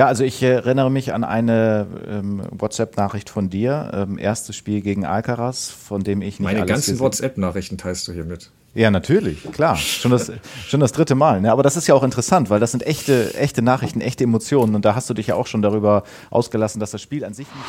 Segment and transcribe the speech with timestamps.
[0.00, 3.90] Ja, also ich erinnere mich an eine ähm, WhatsApp-Nachricht von dir.
[3.92, 8.24] Ähm, erstes Spiel gegen Alcaraz, von dem ich nicht Meine ganzen WhatsApp-Nachrichten teilst du hier
[8.24, 8.50] mit.
[8.72, 9.76] Ja, natürlich, klar.
[9.76, 10.32] Schon das,
[10.66, 11.42] schon das dritte Mal.
[11.42, 11.52] Ne?
[11.52, 14.74] Aber das ist ja auch interessant, weil das sind echte, echte Nachrichten, echte Emotionen.
[14.74, 17.46] Und da hast du dich ja auch schon darüber ausgelassen, dass das Spiel an sich
[17.48, 17.66] nicht.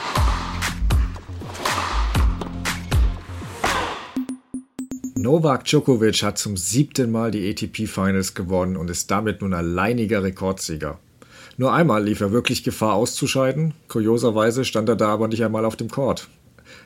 [5.18, 10.24] Novak Djokovic hat zum siebten Mal die ATP Finals gewonnen und ist damit nun alleiniger
[10.24, 10.98] Rekordsieger.
[11.62, 13.76] Nur einmal lief er wirklich Gefahr auszuscheiden.
[13.88, 16.28] Kurioserweise stand er da aber nicht einmal auf dem Court.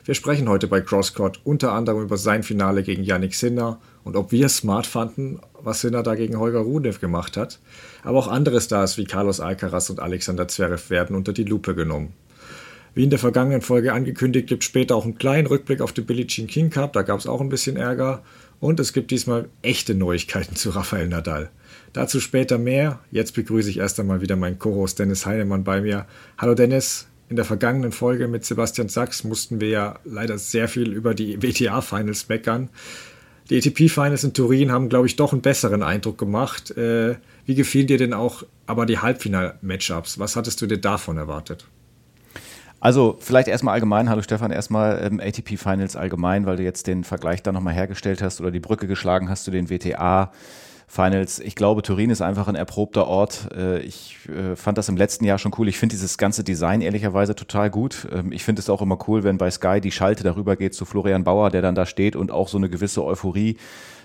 [0.04, 4.32] Wir sprechen heute bei Crosscourt unter anderem über sein Finale gegen Yannick Sinner und ob
[4.32, 7.58] wir smart fanden, was Sinner da gegen Holger Rudnev gemacht hat.
[8.02, 12.12] Aber auch andere Stars wie Carlos Alcaraz und Alexander Zverev werden unter die Lupe genommen.
[12.92, 16.04] Wie in der vergangenen Folge angekündigt, gibt es später auch einen kleinen Rückblick auf den
[16.04, 18.22] Billie Jean King Cup, da gab es auch ein bisschen Ärger.
[18.60, 21.48] Und es gibt diesmal echte Neuigkeiten zu Rafael Nadal.
[21.96, 22.98] Dazu später mehr.
[23.10, 26.04] Jetzt begrüße ich erst einmal wieder meinen Co-Host Dennis Heinemann bei mir.
[26.36, 30.92] Hallo Dennis, in der vergangenen Folge mit Sebastian Sachs mussten wir ja leider sehr viel
[30.92, 32.68] über die WTA-Finals meckern.
[33.48, 36.70] Die ATP-Finals in Turin haben, glaube ich, doch einen besseren Eindruck gemacht.
[36.76, 37.14] Äh,
[37.46, 40.18] wie gefielen dir denn auch aber die Halbfinal-Matchups?
[40.18, 41.64] Was hattest du dir davon erwartet?
[42.78, 47.04] Also vielleicht erstmal allgemein, hallo Stefan, erstmal ähm, ATP Finals allgemein, weil du jetzt den
[47.04, 50.30] Vergleich da nochmal hergestellt hast oder die Brücke geschlagen hast zu den WTA
[50.88, 51.40] Finals.
[51.40, 53.48] Ich glaube, Turin ist einfach ein erprobter Ort.
[53.54, 55.68] Äh, ich äh, fand das im letzten Jahr schon cool.
[55.68, 58.06] Ich finde dieses ganze Design ehrlicherweise total gut.
[58.12, 60.84] Ähm, ich finde es auch immer cool, wenn bei Sky die Schalte darüber geht zu
[60.84, 63.56] Florian Bauer, der dann da steht und auch so eine gewisse Euphorie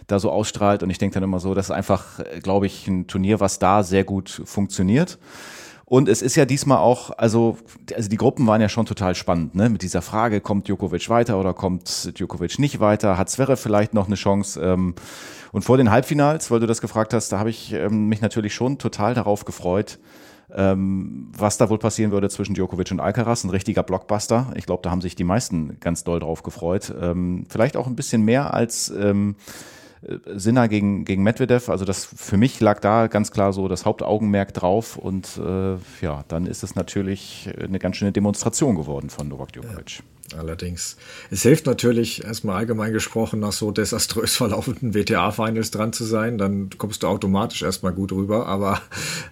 [0.07, 0.81] da so ausstrahlt.
[0.81, 3.59] Und ich denke dann immer so, das ist einfach, äh, glaube ich, ein Turnier, was
[3.59, 5.19] da sehr gut funktioniert.
[5.85, 7.57] Und es ist ja diesmal auch, also,
[7.93, 9.67] also die Gruppen waren ja schon total spannend, ne?
[9.67, 13.17] Mit dieser Frage, kommt Djokovic weiter oder kommt Djokovic nicht weiter?
[13.17, 14.61] Hat Zverev vielleicht noch eine Chance?
[14.61, 14.95] Ähm,
[15.51, 18.53] und vor den Halbfinals, weil du das gefragt hast, da habe ich ähm, mich natürlich
[18.53, 19.99] schon total darauf gefreut,
[20.53, 23.43] ähm, was da wohl passieren würde zwischen Djokovic und Alcaraz.
[23.43, 24.53] Ein richtiger Blockbuster.
[24.55, 26.93] Ich glaube, da haben sich die meisten ganz doll drauf gefreut.
[26.99, 29.80] Ähm, vielleicht auch ein bisschen mehr als ähm, äh,
[30.35, 31.69] Sinner gegen, gegen Medvedev.
[31.69, 34.97] Also das für mich lag da ganz klar so das Hauptaugenmerk drauf.
[34.97, 39.99] Und äh, ja, dann ist es natürlich eine ganz schöne Demonstration geworden von Novak Djokovic.
[39.99, 40.05] Ja.
[40.37, 40.97] Allerdings.
[41.29, 46.37] Es hilft natürlich, erstmal allgemein gesprochen, nach so desaströs verlaufenden WTA-Finals dran zu sein.
[46.37, 48.47] Dann kommst du automatisch erstmal gut rüber.
[48.47, 48.81] Aber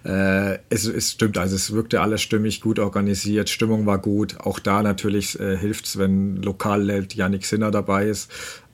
[0.04, 4.40] äh, es, es stimmt, also es wirkte alles stimmig, gut organisiert, Stimmung war gut.
[4.40, 8.30] Auch da natürlich äh, hilft es, wenn Lokalleld Yannick Sinner dabei ist.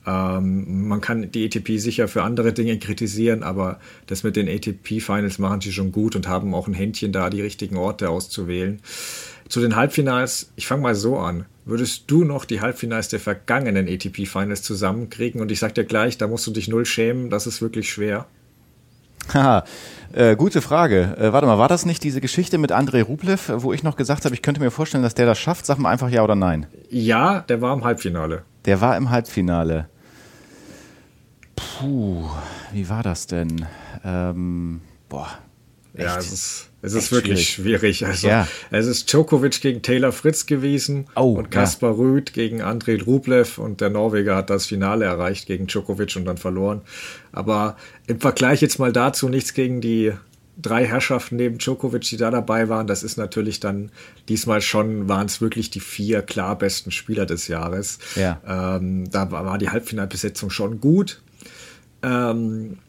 [0.07, 5.37] Ähm, man kann die ATP sicher für andere Dinge kritisieren, aber das mit den ATP-Finals
[5.37, 8.79] machen sie schon gut und haben auch ein Händchen da, die richtigen Orte auszuwählen.
[9.49, 11.45] Zu den Halbfinals, ich fange mal so an.
[11.65, 15.41] Würdest du noch die Halbfinals der vergangenen ATP-Finals zusammenkriegen?
[15.41, 18.27] Und ich sag dir gleich, da musst du dich null schämen, das ist wirklich schwer.
[19.33, 19.65] Haha,
[20.13, 21.17] äh, gute Frage.
[21.19, 24.23] Äh, warte mal, war das nicht diese Geschichte mit Andrei Rublev, wo ich noch gesagt
[24.23, 25.65] habe, ich könnte mir vorstellen, dass der das schafft?
[25.65, 26.65] Sag mal einfach ja oder nein.
[26.89, 28.43] Ja, der war im Halbfinale.
[28.65, 29.89] Der war im Halbfinale.
[31.57, 32.23] Puh,
[32.71, 33.65] wie war das denn?
[34.05, 34.79] Ähm,
[35.09, 35.27] boah.
[35.93, 36.05] Echt?
[36.05, 37.97] Ja, es ist, es ist wirklich schwierig.
[37.97, 38.05] schwierig.
[38.05, 38.47] Also, ja.
[38.69, 41.97] es ist Djokovic gegen Taylor Fritz gewesen oh, und Kaspar ja.
[41.97, 46.37] Rüth gegen Andrei Rublev und der Norweger hat das Finale erreicht gegen Djokovic und dann
[46.37, 46.81] verloren.
[47.31, 47.75] Aber
[48.05, 50.13] im Vergleich jetzt mal dazu nichts gegen die
[50.59, 52.85] drei Herrschaften neben Djokovic, die da dabei waren.
[52.85, 53.91] Das ist natürlich dann
[54.29, 57.99] diesmal schon, waren es wirklich die vier klar besten Spieler des Jahres.
[58.15, 58.39] Ja.
[58.47, 61.21] Ähm, da war die Halbfinalbesetzung schon gut.
[62.03, 62.81] Ähm,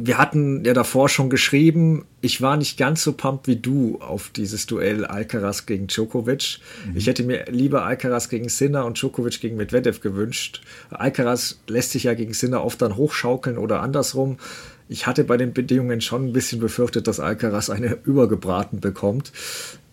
[0.00, 4.30] wir hatten ja davor schon geschrieben, ich war nicht ganz so pumped wie du auf
[4.30, 6.60] dieses Duell Alcaraz gegen Djokovic.
[6.86, 6.96] Mhm.
[6.96, 10.62] Ich hätte mir lieber Alcaraz gegen Sinner und Djokovic gegen Medvedev gewünscht.
[10.90, 14.38] Alcaraz lässt sich ja gegen Sinner oft dann hochschaukeln oder andersrum.
[14.88, 19.32] Ich hatte bei den Bedingungen schon ein bisschen befürchtet, dass Alcaraz eine übergebraten bekommt.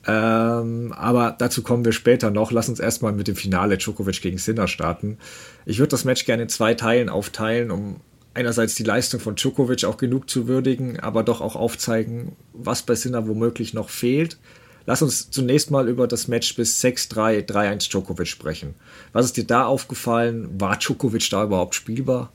[0.08, 2.52] Ähm, aber dazu kommen wir später noch.
[2.52, 5.18] Lass uns erstmal mit dem Finale Djokovic gegen Sinner starten.
[5.66, 8.02] Ich würde das Match gerne in zwei Teilen aufteilen, um
[8.36, 12.96] einerseits die Leistung von Djokovic auch genug zu würdigen, aber doch auch aufzeigen, was bei
[12.96, 14.38] Sinner womöglich noch fehlt.
[14.86, 18.76] Lass uns zunächst mal über das Match bis 6-3, 3-1 Djokovic sprechen.
[19.14, 20.50] Was ist dir da aufgefallen?
[20.60, 22.32] War Djokovic da überhaupt spielbar?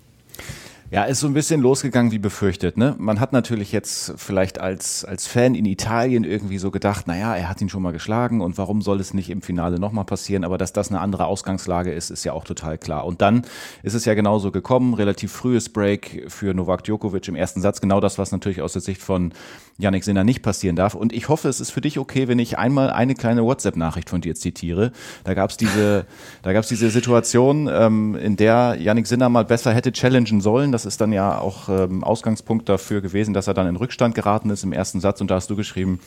[0.93, 2.77] Ja, ist so ein bisschen losgegangen wie befürchtet.
[2.77, 2.97] Ne?
[2.99, 7.49] Man hat natürlich jetzt vielleicht als, als Fan in Italien irgendwie so gedacht, naja, er
[7.49, 10.43] hat ihn schon mal geschlagen und warum soll es nicht im Finale nochmal passieren?
[10.43, 13.07] Aber dass das eine andere Ausgangslage ist, ist ja auch total klar.
[13.07, 13.43] Und dann
[13.85, 17.81] ist es ja genauso gekommen, relativ frühes Break für Novak Djokovic im ersten Satz.
[17.81, 19.33] Genau das, was natürlich aus der Sicht von
[19.81, 20.95] Yannick Sinner nicht passieren darf.
[20.95, 24.21] Und ich hoffe, es ist für dich okay, wenn ich einmal eine kleine WhatsApp-Nachricht von
[24.21, 24.93] dir zitiere.
[25.25, 26.07] Da gab es diese,
[26.43, 30.73] da gab's diese Situation, ähm, in der Yannick Sinner mal besser hätte challengen sollen.
[30.73, 34.15] Das Das ist dann ja auch ähm, Ausgangspunkt dafür gewesen, dass er dann in Rückstand
[34.15, 35.21] geraten ist im ersten Satz.
[35.21, 36.00] Und da hast du geschrieben,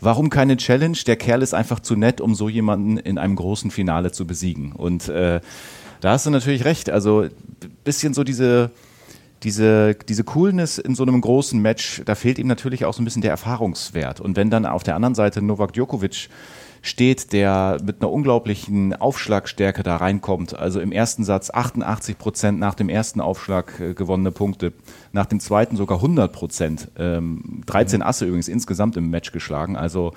[0.00, 0.96] warum keine Challenge?
[1.06, 4.72] Der Kerl ist einfach zu nett, um so jemanden in einem großen Finale zu besiegen.
[4.72, 5.40] Und äh,
[6.00, 6.88] da hast du natürlich recht.
[6.90, 7.26] Also
[7.84, 8.70] bisschen so diese
[9.42, 13.04] diese, diese Coolness in so einem großen Match, da fehlt ihm natürlich auch so ein
[13.04, 14.20] bisschen der Erfahrungswert.
[14.20, 16.28] Und wenn dann auf der anderen Seite Novak Djokovic
[16.82, 20.58] steht, der mit einer unglaublichen Aufschlagstärke da reinkommt.
[20.58, 24.72] Also im ersten Satz 88 Prozent nach dem ersten Aufschlag äh, gewonnene Punkte,
[25.12, 26.90] nach dem zweiten sogar 100 Prozent.
[26.98, 28.06] Ähm, 13 mhm.
[28.06, 29.76] Asse übrigens insgesamt im Match geschlagen.
[29.76, 30.12] Also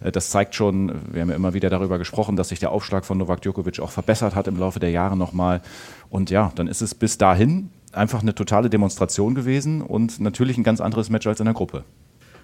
[0.00, 3.04] äh, das zeigt schon, wir haben ja immer wieder darüber gesprochen, dass sich der Aufschlag
[3.04, 5.62] von Novak Djokovic auch verbessert hat im Laufe der Jahre nochmal.
[6.10, 10.64] Und ja, dann ist es bis dahin einfach eine totale Demonstration gewesen und natürlich ein
[10.64, 11.84] ganz anderes Match als in der Gruppe.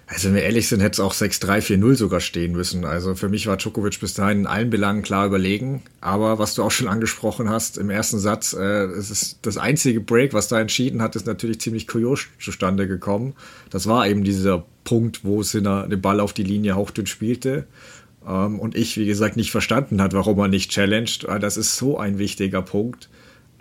[0.07, 2.85] Also, wenn wir ehrlich sind, hätte es auch 6-3-4-0 sogar stehen müssen.
[2.85, 5.81] Also für mich war Djokovic bis dahin in allen Belangen klar überlegen.
[5.99, 10.01] Aber was du auch schon angesprochen hast im ersten Satz, äh, es ist das einzige
[10.01, 13.33] Break, was da entschieden hat, ist natürlich ziemlich kurios zustande gekommen.
[13.71, 17.65] Das war eben dieser Punkt, wo Sinner den Ball auf die Linie hauchdünn spielte.
[18.27, 21.25] Ähm, und ich, wie gesagt, nicht verstanden hat, warum er nicht challenged.
[21.41, 23.09] Das ist so ein wichtiger Punkt.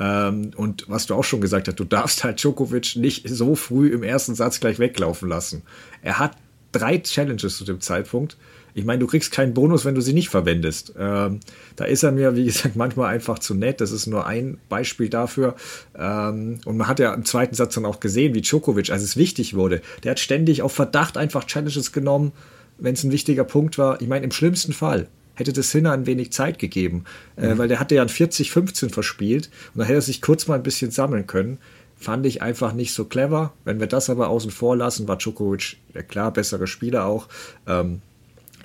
[0.00, 3.88] Ähm, und was du auch schon gesagt hast, du darfst halt Djokovic nicht so früh
[3.88, 5.62] im ersten Satz gleich weglaufen lassen.
[6.02, 6.36] Er hat
[6.72, 8.36] drei Challenges zu dem Zeitpunkt.
[8.76, 10.94] Ich meine, du kriegst keinen Bonus, wenn du sie nicht verwendest.
[10.98, 11.38] Ähm,
[11.76, 13.80] da ist er mir, wie gesagt, manchmal einfach zu nett.
[13.80, 15.54] Das ist nur ein Beispiel dafür.
[15.96, 19.16] Ähm, und man hat ja im zweiten Satz dann auch gesehen, wie Djokovic, als es
[19.16, 22.32] wichtig wurde, der hat ständig auf Verdacht einfach Challenges genommen,
[22.78, 24.02] wenn es ein wichtiger Punkt war.
[24.02, 27.04] Ich meine, im schlimmsten Fall hätte das Sinner ein wenig Zeit gegeben,
[27.36, 27.58] äh, mhm.
[27.58, 30.62] weil der hatte ja ein 40-15 verspielt und da hätte er sich kurz mal ein
[30.62, 31.58] bisschen sammeln können.
[31.96, 33.52] Fand ich einfach nicht so clever.
[33.64, 37.28] Wenn wir das aber außen vor lassen, war Djokovic, ja klar, bessere Spieler auch.
[37.66, 38.02] Ähm,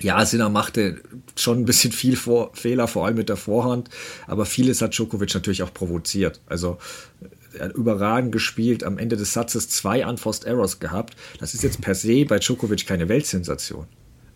[0.02, 1.00] ja, Sinner machte
[1.36, 3.90] schon ein bisschen viel vor, Fehler, vor allem mit der Vorhand,
[4.26, 6.40] aber vieles hat Djokovic natürlich auch provoziert.
[6.46, 6.78] Also
[7.52, 11.16] er hat überragend gespielt, am Ende des Satzes zwei Unforced Errors gehabt.
[11.38, 13.86] Das ist jetzt per se bei Djokovic keine Weltsensation.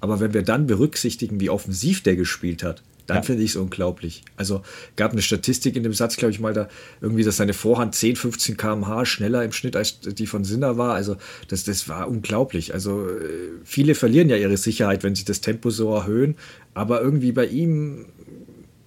[0.05, 3.23] Aber wenn wir dann berücksichtigen, wie offensiv der gespielt hat, dann ja.
[3.23, 4.23] finde ich es unglaublich.
[4.37, 4.63] Also
[4.97, 6.69] gab eine Statistik in dem Satz, glaube ich mal, da
[7.01, 10.95] irgendwie, dass seine Vorhand 10, 15 km/h schneller im Schnitt als die von Sinner war.
[10.95, 11.17] Also
[11.49, 12.73] das, das war unglaublich.
[12.73, 13.23] Also äh,
[13.65, 16.37] viele verlieren ja ihre Sicherheit, wenn sie das Tempo so erhöhen.
[16.73, 18.07] Aber irgendwie bei ihm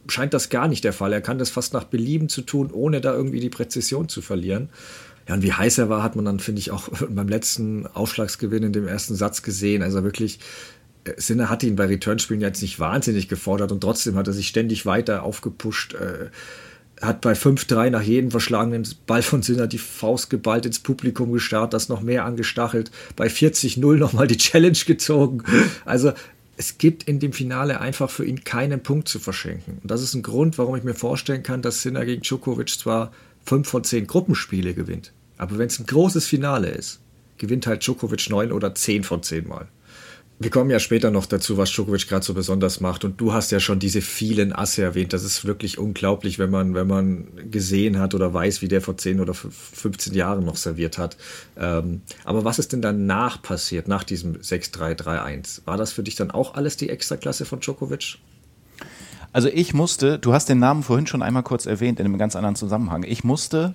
[0.07, 1.13] scheint das gar nicht der Fall.
[1.13, 4.69] Er kann das fast nach Belieben zu tun, ohne da irgendwie die Präzision zu verlieren.
[5.27, 8.63] Ja, und wie heiß er war, hat man dann, finde ich, auch beim letzten Aufschlagsgewinn
[8.63, 9.83] in dem ersten Satz gesehen.
[9.83, 10.39] Also wirklich
[11.17, 14.85] Sinner hat ihn bei Returnspielen jetzt nicht wahnsinnig gefordert und trotzdem hat er sich ständig
[14.85, 15.93] weiter aufgepusht.
[15.93, 16.29] Äh,
[17.01, 21.73] hat bei 5-3 nach jedem verschlagenen Ball von Sinner die Faust geballt ins Publikum gestarrt,
[21.73, 22.91] das noch mehr angestachelt.
[23.15, 25.43] Bei 40-0 nochmal die Challenge gezogen.
[25.85, 26.13] Also
[26.57, 29.77] es gibt in dem Finale einfach für ihn keinen Punkt zu verschenken.
[29.81, 33.11] Und das ist ein Grund, warum ich mir vorstellen kann, dass Sinner gegen Djokovic zwar
[33.45, 35.13] 5 von 10 Gruppenspiele gewinnt.
[35.37, 36.99] Aber wenn es ein großes Finale ist,
[37.37, 39.67] gewinnt halt Djokovic 9 oder 10 von 10 Mal.
[40.39, 43.03] Wir kommen ja später noch dazu, was Djokovic gerade so besonders macht.
[43.03, 45.11] Und du hast ja schon diese vielen Asse erwähnt.
[45.11, 48.97] Das ist wirklich unglaublich, wenn man, wenn man gesehen hat oder weiß, wie der vor
[48.97, 51.17] 10 oder 15 Jahren noch serviert hat.
[51.57, 55.61] Ähm, aber was ist denn danach passiert, nach diesem 6-3-3-1?
[55.65, 58.19] War das für dich dann auch alles die Extraklasse von Djokovic?
[59.33, 62.35] Also ich musste, du hast den Namen vorhin schon einmal kurz erwähnt in einem ganz
[62.35, 63.03] anderen Zusammenhang.
[63.03, 63.73] Ich musste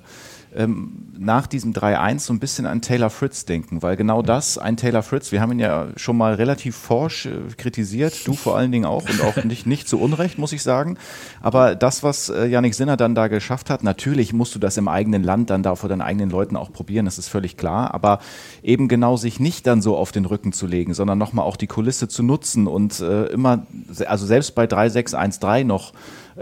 [0.54, 4.76] ähm, nach diesem 3-1 so ein bisschen an Taylor Fritz denken, weil genau das, ein
[4.76, 8.72] Taylor Fritz, wir haben ihn ja schon mal relativ forsch äh, kritisiert, du vor allen
[8.72, 10.98] Dingen auch und auch nicht, nicht zu Unrecht, muss ich sagen.
[11.40, 14.88] Aber das, was äh, Yannick Sinner dann da geschafft hat, natürlich musst du das im
[14.88, 18.18] eigenen Land dann da vor deinen eigenen Leuten auch probieren, das ist völlig klar, aber
[18.62, 21.66] eben genau sich nicht dann so auf den Rücken zu legen, sondern nochmal auch die
[21.66, 23.66] Kulisse zu nutzen und äh, immer,
[24.06, 25.92] also selbst bei 3-6-1-3 noch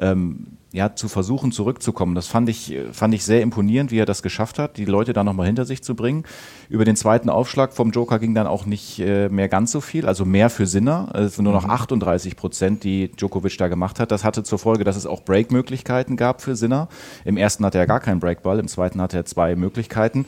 [0.00, 2.14] ähm, ja, zu versuchen, zurückzukommen.
[2.14, 5.24] Das fand ich, fand ich sehr imponierend, wie er das geschafft hat, die Leute da
[5.24, 6.24] nochmal hinter sich zu bringen.
[6.68, 10.06] Über den zweiten Aufschlag vom Joker ging dann auch nicht äh, mehr ganz so viel,
[10.06, 12.36] also mehr für Sinner, also nur noch 38 mhm.
[12.36, 14.12] Prozent, die Djokovic da gemacht hat.
[14.12, 16.88] Das hatte zur Folge, dass es auch Break-Möglichkeiten gab für Sinner.
[17.24, 20.26] Im ersten hatte er gar keinen Breakball, im zweiten hatte er zwei Möglichkeiten.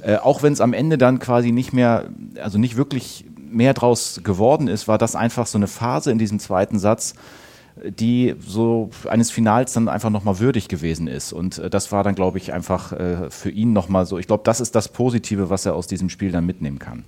[0.00, 2.06] Äh, auch wenn es am Ende dann quasi nicht mehr,
[2.42, 6.38] also nicht wirklich mehr draus geworden ist, war das einfach so eine Phase in diesem
[6.38, 7.14] zweiten Satz,
[7.76, 11.32] die so eines Finals dann einfach nochmal würdig gewesen ist.
[11.32, 14.18] Und äh, das war dann, glaube ich, einfach äh, für ihn nochmal so.
[14.18, 17.04] Ich glaube, das ist das Positive, was er aus diesem Spiel dann mitnehmen kann.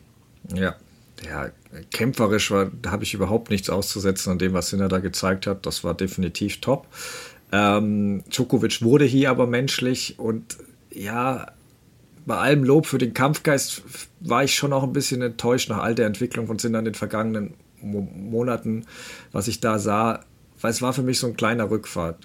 [0.55, 0.75] Ja,
[1.25, 1.49] ja,
[1.93, 5.67] kämpferisch war, da habe ich überhaupt nichts auszusetzen an dem, was Sinner da gezeigt hat.
[5.67, 6.87] Das war definitiv top.
[7.53, 10.59] Ähm, Djokovic wurde hier aber menschlich und
[10.91, 11.47] ja,
[12.27, 13.83] bei allem Lob für den Kampfgeist
[14.21, 16.95] war ich schon auch ein bisschen enttäuscht nach all der Entwicklung von Sinner in den
[16.95, 18.87] vergangenen Monaten,
[19.33, 20.25] was ich da sah
[20.61, 22.17] weil es war für mich so ein kleiner Rückfahrt,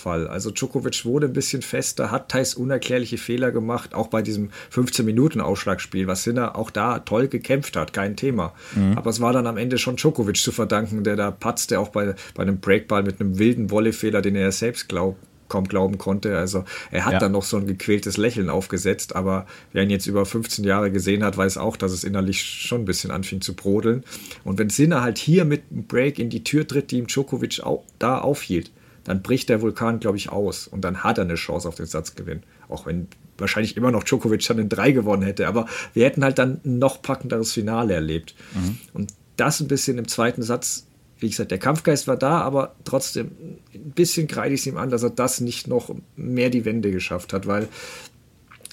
[0.00, 0.26] Fall.
[0.26, 6.06] Also Djokovic wurde ein bisschen fester, hat teils unerklärliche Fehler gemacht, auch bei diesem 15-Minuten-Ausschlagspiel,
[6.06, 8.54] was Sinner auch da toll gekämpft hat, kein Thema.
[8.74, 8.96] Mhm.
[8.96, 12.14] Aber es war dann am Ende schon Djokovic zu verdanken, der da patzte, auch bei,
[12.34, 15.18] bei einem Breakball mit einem wilden Volleyfehler, den er selbst glaubt
[15.50, 16.38] kaum glauben konnte.
[16.38, 17.18] Also er hat ja.
[17.18, 21.22] dann noch so ein gequältes Lächeln aufgesetzt, aber wer ihn jetzt über 15 Jahre gesehen
[21.22, 24.04] hat, weiß auch, dass es innerlich schon ein bisschen anfing zu brodeln.
[24.44, 27.60] Und wenn Sinner halt hier mit einem Break in die Tür tritt, die ihm Djokovic
[27.62, 28.70] auch da aufhielt,
[29.04, 31.86] dann bricht der Vulkan, glaube ich, aus und dann hat er eine Chance auf den
[31.86, 32.42] Satzgewinn.
[32.68, 36.38] Auch wenn wahrscheinlich immer noch Djokovic dann in drei gewonnen hätte, aber wir hätten halt
[36.38, 38.34] dann ein noch packenderes Finale erlebt.
[38.54, 38.78] Mhm.
[38.92, 40.86] Und das ein bisschen im zweiten Satz
[41.20, 43.30] wie gesagt, der Kampfgeist war da, aber trotzdem
[43.74, 46.90] ein bisschen kreide ich es ihm an, dass er das nicht noch mehr die Wende
[46.90, 47.68] geschafft hat, weil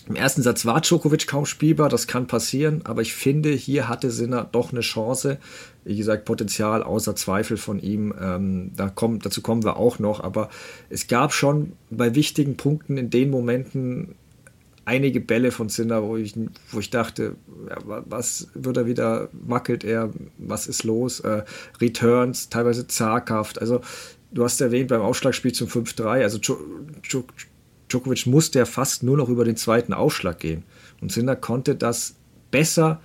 [0.08, 4.10] im ersten Satz war Djokovic kaum spielbar, das kann passieren, aber ich finde, hier hatte
[4.10, 5.38] Sinner doch eine Chance.
[5.84, 10.22] Wie gesagt, Potenzial außer Zweifel von ihm, ähm, da kommt, dazu kommen wir auch noch,
[10.22, 10.50] aber
[10.90, 14.16] es gab schon bei wichtigen Punkten in den Momenten
[14.88, 16.34] einige Bälle von Sinner, wo ich,
[16.72, 17.36] wo ich dachte,
[17.70, 21.20] ja, was wird er wieder, wackelt er, was ist los?
[21.20, 21.44] Äh,
[21.82, 23.60] Returns, teilweise zaghaft.
[23.60, 23.82] Also,
[24.32, 26.40] du hast erwähnt beim Aufschlagspiel zum 5-3, also
[27.90, 30.64] Djokovic musste ja fast nur noch über den zweiten Aufschlag gehen.
[31.02, 32.16] Und Sinner konnte das
[32.50, 33.02] besser,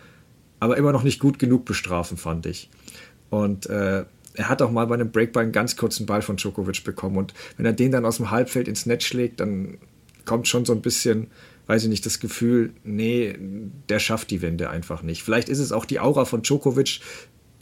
[0.61, 2.71] aber immer noch nicht gut genug bestrafen, fand ich.
[3.29, 6.85] Und äh, er hat auch mal bei einem Breakball einen ganz kurzen Ball von Djokovic
[6.85, 7.17] bekommen.
[7.17, 9.79] Und wenn er den dann aus dem Halbfeld ins Netz schlägt, dann
[10.25, 11.27] kommt schon so ein bisschen
[11.67, 13.37] weiß ich nicht, das Gefühl, nee,
[13.89, 15.23] der schafft die Wende einfach nicht.
[15.23, 17.01] Vielleicht ist es auch die Aura von Djokovic,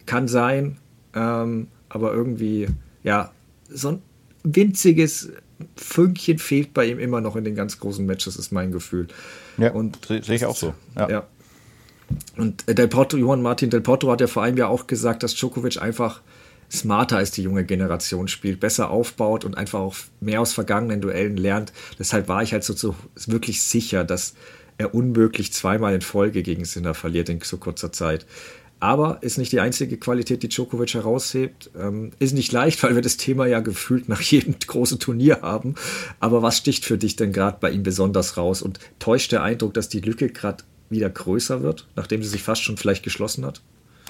[0.07, 0.79] kann sein,
[1.15, 2.69] ähm, aber irgendwie,
[3.03, 3.33] ja,
[3.69, 4.03] so ein
[4.43, 5.31] winziges
[5.77, 9.09] Fünkchen fehlt bei ihm immer noch in den ganz großen Matches, ist mein Gefühl.
[9.59, 10.75] Ja, und sehe ich auch so.
[10.97, 11.11] Ja.
[11.11, 11.27] ja.
[12.37, 15.35] Und Del Potro, Johann Martin Del Potro hat ja vor allem ja auch gesagt, dass
[15.35, 16.23] Djokovic einfach
[16.71, 21.37] smarter als die junge Generation spielt, besser aufbaut und einfach auch mehr aus vergangenen Duellen
[21.37, 21.73] lernt.
[21.99, 22.95] Deshalb war ich halt so, so
[23.27, 24.35] wirklich sicher, dass
[24.79, 28.27] er unmöglich zweimal in Folge gegen Sinner verliert in so kurzer Zeit.
[28.81, 31.71] Aber ist nicht die einzige Qualität, die Djokovic heraushebt.
[31.79, 35.75] Ähm, ist nicht leicht, weil wir das Thema ja gefühlt nach jedem großen Turnier haben.
[36.19, 38.63] Aber was sticht für dich denn gerade bei ihm besonders raus?
[38.63, 42.63] Und täuscht der Eindruck, dass die Lücke gerade wieder größer wird, nachdem sie sich fast
[42.63, 43.61] schon vielleicht geschlossen hat?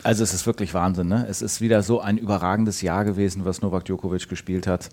[0.02, 1.09] Also es ist wirklich Wahnsinn.
[1.09, 1.26] Ne?
[1.28, 4.90] Es ist wieder so ein überragendes Jahr gewesen, was Novak Djokovic gespielt hat.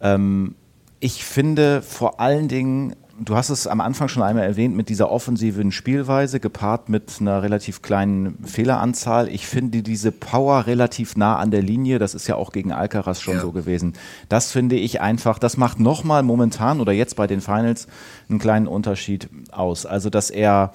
[0.00, 0.54] Ähm,
[1.00, 5.10] ich finde vor allen Dingen, du hast es am Anfang schon einmal erwähnt, mit dieser
[5.10, 9.28] offensiven Spielweise gepaart mit einer relativ kleinen Fehleranzahl.
[9.28, 11.98] Ich finde diese Power relativ nah an der Linie.
[11.98, 13.40] Das ist ja auch gegen Alcaraz schon ja.
[13.40, 13.94] so gewesen.
[14.28, 17.86] Das finde ich einfach, das macht nochmal momentan oder jetzt bei den Finals
[18.28, 19.86] einen kleinen Unterschied aus.
[19.86, 20.72] Also, dass er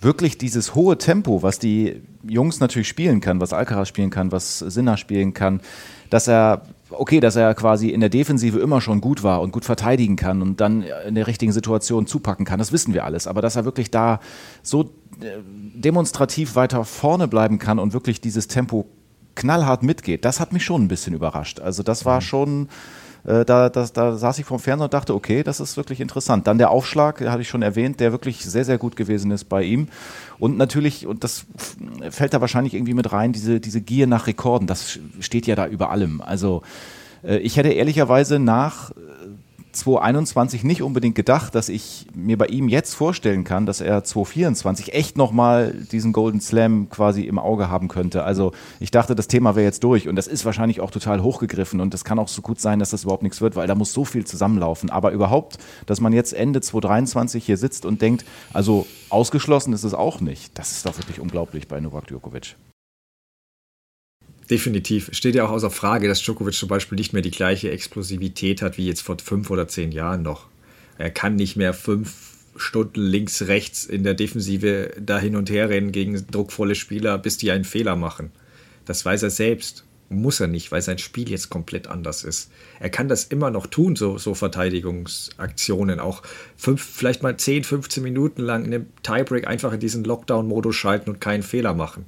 [0.00, 4.58] wirklich dieses hohe Tempo, was die Jungs natürlich spielen kann, was Alcaraz spielen kann, was
[4.58, 5.60] Sinner spielen kann,
[6.10, 9.64] dass er, okay, dass er quasi in der Defensive immer schon gut war und gut
[9.64, 13.26] verteidigen kann und dann in der richtigen Situation zupacken kann, das wissen wir alles.
[13.26, 14.20] Aber dass er wirklich da
[14.62, 14.82] so
[15.20, 15.38] äh,
[15.74, 18.86] demonstrativ weiter vorne bleiben kann und wirklich dieses Tempo
[19.34, 21.60] knallhart mitgeht, das hat mich schon ein bisschen überrascht.
[21.60, 22.24] Also das war mhm.
[22.24, 22.68] schon
[23.24, 26.46] äh, da, da, saß ich vorm Fernseher und dachte, okay, das ist wirklich interessant.
[26.46, 29.62] Dann der Aufschlag, hatte ich schon erwähnt, der wirklich sehr, sehr gut gewesen ist bei
[29.62, 29.88] ihm.
[30.38, 31.46] Und natürlich, und das
[32.10, 35.66] fällt da wahrscheinlich irgendwie mit rein, diese, diese Gier nach Rekorden, das steht ja da
[35.66, 36.20] über allem.
[36.20, 36.62] Also
[37.24, 38.92] äh, ich hätte ehrlicherweise nach
[39.78, 44.92] 2021 nicht unbedingt gedacht, dass ich mir bei ihm jetzt vorstellen kann, dass er 2024
[44.94, 48.24] echt nochmal diesen Golden Slam quasi im Auge haben könnte.
[48.24, 51.80] Also ich dachte, das Thema wäre jetzt durch und das ist wahrscheinlich auch total hochgegriffen
[51.80, 53.92] und es kann auch so gut sein, dass das überhaupt nichts wird, weil da muss
[53.92, 54.90] so viel zusammenlaufen.
[54.90, 59.94] Aber überhaupt, dass man jetzt Ende 2023 hier sitzt und denkt, also ausgeschlossen ist es
[59.94, 60.58] auch nicht.
[60.58, 62.56] Das ist doch wirklich unglaublich bei Novak Djokovic.
[64.50, 65.10] Definitiv.
[65.12, 68.78] Steht ja auch außer Frage, dass Djokovic zum Beispiel nicht mehr die gleiche Explosivität hat
[68.78, 70.46] wie jetzt vor fünf oder zehn Jahren noch.
[70.96, 72.14] Er kann nicht mehr fünf
[72.56, 77.36] Stunden links, rechts in der Defensive da hin und her rennen gegen druckvolle Spieler, bis
[77.36, 78.30] die einen Fehler machen.
[78.84, 79.84] Das weiß er selbst.
[80.10, 82.50] Muss er nicht, weil sein Spiel jetzt komplett anders ist.
[82.80, 86.00] Er kann das immer noch tun, so, so Verteidigungsaktionen.
[86.00, 86.22] Auch
[86.56, 91.10] fünf, vielleicht mal 10, 15 Minuten lang in einem Tiebreak einfach in diesen Lockdown-Modus schalten
[91.10, 92.06] und keinen Fehler machen.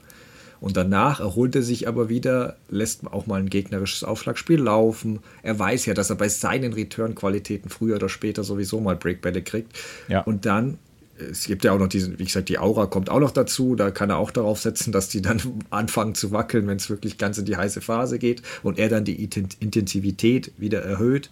[0.61, 5.21] Und danach erholt er sich aber wieder, lässt auch mal ein gegnerisches Aufschlagspiel laufen.
[5.43, 9.73] Er weiß ja, dass er bei seinen Return-Qualitäten früher oder später sowieso mal Breakbälle kriegt.
[10.09, 10.21] Ja.
[10.21, 10.79] Und dann,
[11.19, 13.75] es gibt ja auch noch diesen, wie gesagt, die Aura kommt auch noch dazu.
[13.75, 15.40] Da kann er auch darauf setzen, dass die dann
[15.71, 19.05] anfangen zu wackeln, wenn es wirklich ganz in die heiße Phase geht und er dann
[19.05, 21.31] die Intensivität wieder erhöht.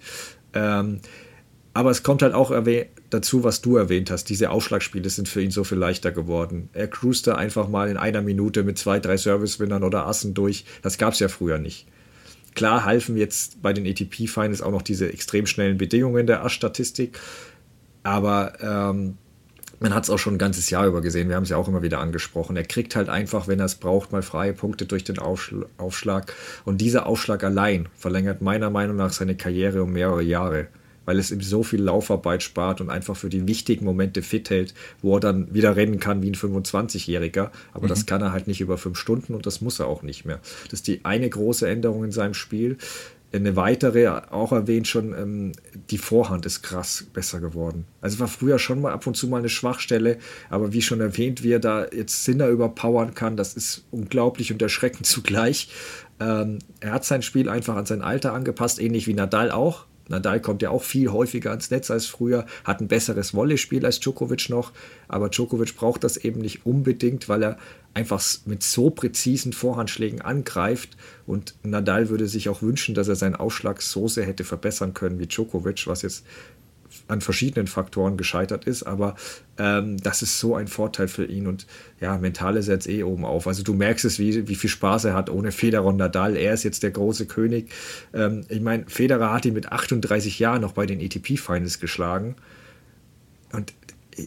[0.54, 1.00] Ähm,
[1.74, 2.50] aber es kommt halt auch
[3.10, 4.24] dazu, was du erwähnt hast.
[4.24, 6.68] Diese Aufschlagspiele sind für ihn so viel leichter geworden.
[6.72, 10.64] Er cruist da einfach mal in einer Minute mit zwei, drei Service-Winnern oder Assen durch.
[10.82, 11.86] Das gab es ja früher nicht.
[12.54, 17.18] klar halfen jetzt bei den ATP-Finals auch noch diese extrem schnellen Bedingungen der Asch-Statistik,
[18.02, 19.16] aber ähm,
[19.80, 21.68] man hat es auch schon ein ganzes Jahr über gesehen, wir haben es ja auch
[21.68, 22.56] immer wieder angesprochen.
[22.56, 26.34] Er kriegt halt einfach, wenn er es braucht, mal freie Punkte durch den Aufschlag.
[26.64, 30.66] Und dieser Aufschlag allein verlängert meiner Meinung nach seine Karriere um mehrere Jahre
[31.08, 34.74] weil es ihm so viel Laufarbeit spart und einfach für die wichtigen Momente fit hält,
[35.00, 37.48] wo er dann wieder rennen kann wie ein 25-Jähriger.
[37.72, 37.88] Aber mhm.
[37.88, 40.38] das kann er halt nicht über fünf Stunden und das muss er auch nicht mehr.
[40.64, 42.76] Das ist die eine große Änderung in seinem Spiel.
[43.32, 45.52] Eine weitere, auch erwähnt schon, ähm,
[45.88, 47.86] die Vorhand ist krass besser geworden.
[48.02, 50.18] Also war früher schon mal ab und zu mal eine Schwachstelle,
[50.50, 54.60] aber wie schon erwähnt, wie er da jetzt Sinner überpowern kann, das ist unglaublich und
[54.60, 55.70] erschreckend zugleich.
[56.20, 59.87] Ähm, er hat sein Spiel einfach an sein Alter angepasst, ähnlich wie Nadal auch.
[60.08, 64.00] Nadal kommt ja auch viel häufiger ans Netz als früher, hat ein besseres Volleyspiel als
[64.00, 64.72] Djokovic noch,
[65.06, 67.58] aber Djokovic braucht das eben nicht unbedingt, weil er
[67.94, 70.96] einfach mit so präzisen Vorhandschlägen angreift.
[71.26, 75.18] Und Nadal würde sich auch wünschen, dass er seinen Ausschlag so sehr hätte verbessern können
[75.18, 76.24] wie Djokovic, was jetzt
[77.08, 79.16] an verschiedenen Faktoren gescheitert ist, aber
[79.58, 81.66] ähm, das ist so ein Vorteil für ihn und
[82.00, 83.46] ja, mental ist er jetzt eh oben auf.
[83.46, 86.36] Also du merkst es, wie, wie viel Spaß er hat ohne Federer und Nadal.
[86.36, 87.70] Er ist jetzt der große König.
[88.14, 92.36] Ähm, ich meine, Federer hat ihn mit 38 Jahren noch bei den ATP-Finals geschlagen
[93.52, 93.72] und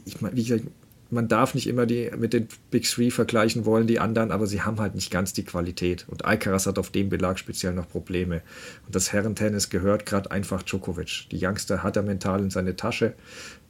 [0.05, 0.65] ich meine, wie gesagt,
[1.11, 4.61] man darf nicht immer die mit den Big Three vergleichen wollen, die anderen, aber sie
[4.61, 6.05] haben halt nicht ganz die Qualität.
[6.07, 8.41] Und Alcaraz hat auf dem Belag speziell noch Probleme.
[8.85, 11.27] Und das Herrentennis gehört gerade einfach Djokovic.
[11.31, 13.13] Die Youngster hat er mental in seine Tasche.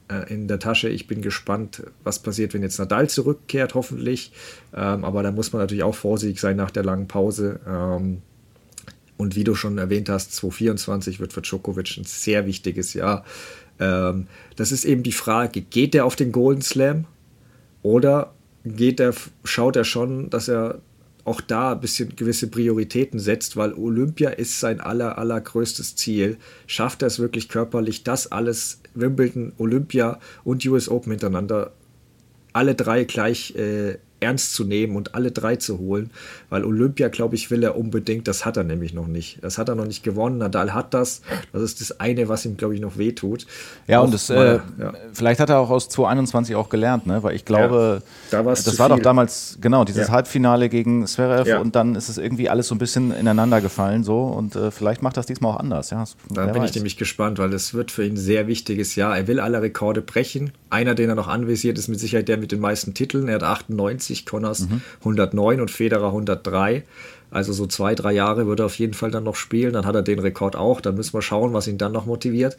[0.08, 0.88] Äh, in der Tasche.
[0.88, 4.32] Ich bin gespannt, was passiert, wenn jetzt Nadal zurückkehrt, hoffentlich.
[4.74, 7.60] Ähm, aber da muss man natürlich auch vorsichtig sein nach der langen Pause.
[7.66, 8.22] Ähm,
[9.16, 13.24] und wie du schon erwähnt hast, 2024 wird für Djokovic ein sehr wichtiges Jahr.
[13.78, 17.06] Ähm, das ist eben die Frage, geht er auf den Golden Slam?
[17.82, 18.34] Oder
[18.64, 20.80] geht er, schaut er schon, dass er
[21.24, 26.36] auch da ein bisschen gewisse Prioritäten setzt, weil Olympia ist sein aller, allergrößtes Ziel.
[26.66, 31.72] Schafft er es wirklich körperlich, das alles, Wimbledon, Olympia und US Open miteinander,
[32.52, 36.10] alle drei gleich äh, ernst zu nehmen und alle drei zu holen,
[36.50, 39.42] weil Olympia, glaube ich, will er unbedingt, das hat er nämlich noch nicht.
[39.42, 40.38] Das hat er noch nicht gewonnen.
[40.38, 41.22] Nadal hat das.
[41.52, 43.46] Das ist das eine, was ihm, glaube ich, noch wehtut.
[43.86, 44.92] Ja, auch, und das, äh, ja.
[45.12, 47.22] vielleicht hat er auch aus 2021 auch gelernt, ne?
[47.22, 50.12] weil ich glaube, ja, da das war doch damals, genau, dieses ja.
[50.12, 54.22] Halbfinale gegen Zverev und dann ist es irgendwie alles so ein bisschen ineinander gefallen so
[54.22, 55.90] und äh, vielleicht macht das diesmal auch anders.
[55.90, 56.70] Ja, da bin weiß.
[56.70, 59.16] ich nämlich gespannt, weil es wird für ihn ein sehr wichtiges Jahr.
[59.16, 60.52] Er will alle Rekorde brechen.
[60.70, 63.28] Einer, den er noch anvisiert, ist mit Sicherheit der mit den meisten Titeln.
[63.28, 64.82] Er hat 98 190, Connors mhm.
[65.00, 66.84] 109 und Federer 103.
[67.30, 69.72] Also so zwei, drei Jahre wird er auf jeden Fall dann noch spielen.
[69.72, 70.82] Dann hat er den Rekord auch.
[70.82, 72.58] Dann müssen wir schauen, was ihn dann noch motiviert.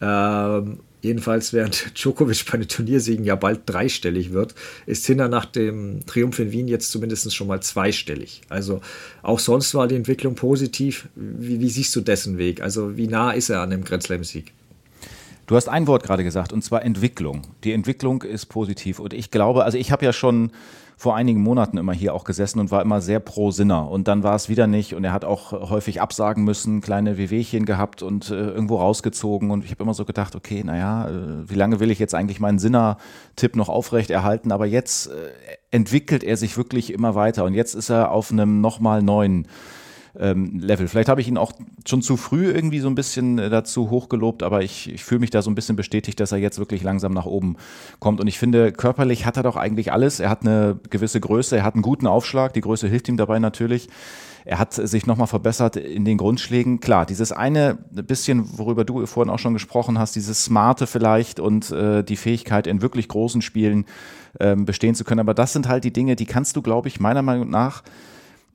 [0.00, 4.54] Ähm, jedenfalls, während Djokovic bei den Turniersiegen ja bald dreistellig wird,
[4.86, 8.40] ist Sinner nach dem Triumph in Wien jetzt zumindest schon mal zweistellig.
[8.48, 8.80] Also
[9.22, 11.06] auch sonst war die Entwicklung positiv.
[11.14, 12.62] Wie, wie siehst du dessen Weg?
[12.62, 14.54] Also wie nah ist er an dem Grand Slam-Sieg?
[15.46, 17.42] Du hast ein Wort gerade gesagt, und zwar Entwicklung.
[17.64, 18.98] Die Entwicklung ist positiv.
[18.98, 20.50] Und ich glaube, also ich habe ja schon
[20.96, 23.90] vor einigen Monaten immer hier auch gesessen und war immer sehr pro Sinner.
[23.90, 24.94] Und dann war es wieder nicht.
[24.94, 29.50] Und er hat auch häufig absagen müssen, kleine Wehwehchen gehabt und äh, irgendwo rausgezogen.
[29.50, 32.40] Und ich habe immer so gedacht, okay, naja, äh, wie lange will ich jetzt eigentlich
[32.40, 34.12] meinen Sinner-Tipp noch aufrecht?
[34.12, 35.10] Aber jetzt äh,
[35.70, 37.44] entwickelt er sich wirklich immer weiter.
[37.44, 39.48] Und jetzt ist er auf einem nochmal neuen
[40.18, 40.88] ähm, Level.
[40.88, 41.52] Vielleicht habe ich ihn auch
[41.86, 45.30] schon zu früh irgendwie so ein bisschen äh, dazu hochgelobt, aber ich, ich fühle mich
[45.30, 47.56] da so ein bisschen bestätigt, dass er jetzt wirklich langsam nach oben
[47.98, 48.20] kommt.
[48.20, 50.20] Und ich finde, körperlich hat er doch eigentlich alles.
[50.20, 53.38] Er hat eine gewisse Größe, er hat einen guten Aufschlag, die Größe hilft ihm dabei
[53.38, 53.88] natürlich.
[54.46, 56.78] Er hat sich nochmal verbessert in den Grundschlägen.
[56.80, 61.70] Klar, dieses eine bisschen, worüber du vorhin auch schon gesprochen hast, dieses Smarte vielleicht und
[61.70, 63.86] äh, die Fähigkeit in wirklich großen Spielen
[64.38, 65.20] ähm, bestehen zu können.
[65.20, 67.82] Aber das sind halt die Dinge, die kannst du, glaube ich, meiner Meinung nach,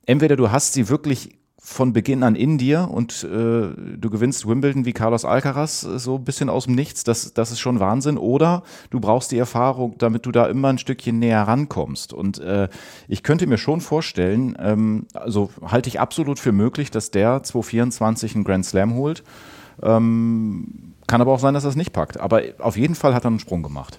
[0.06, 4.86] entweder du hast sie wirklich von Beginn an in dir und äh, du gewinnst Wimbledon
[4.86, 8.16] wie Carlos Alcaraz äh, so ein bisschen aus dem Nichts, das, das ist schon Wahnsinn.
[8.16, 12.14] Oder du brauchst die Erfahrung, damit du da immer ein Stückchen näher rankommst.
[12.14, 12.68] Und äh,
[13.08, 18.36] ich könnte mir schon vorstellen, ähm, also halte ich absolut für möglich, dass der 2024
[18.36, 19.22] einen Grand Slam holt.
[19.82, 22.18] Ähm, kann aber auch sein, dass er es nicht packt.
[22.18, 23.98] Aber auf jeden Fall hat er einen Sprung gemacht.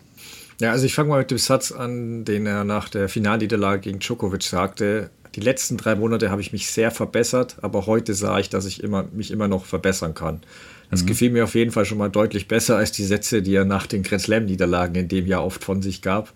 [0.59, 3.99] Ja, also ich fange mal mit dem Satz an, den er nach der Finalniederlage gegen
[3.99, 8.49] Djokovic sagte die letzten drei Monate habe ich mich sehr verbessert, aber heute sah ich,
[8.49, 10.41] dass ich immer, mich immer noch verbessern kann.
[10.89, 11.07] Das mhm.
[11.07, 13.87] gefiel mir auf jeden Fall schon mal deutlich besser als die Sätze, die er nach
[13.87, 16.33] den Grand Slam-Niederlagen in dem Jahr oft von sich gab.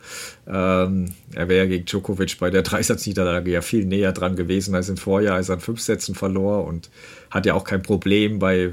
[0.47, 4.88] Ähm, er wäre ja gegen Djokovic bei der Dreisatzniederlage ja viel näher dran gewesen als
[4.88, 6.89] im Vorjahr, als er an fünf Sätzen verlor und
[7.29, 8.71] hat ja auch kein Problem bei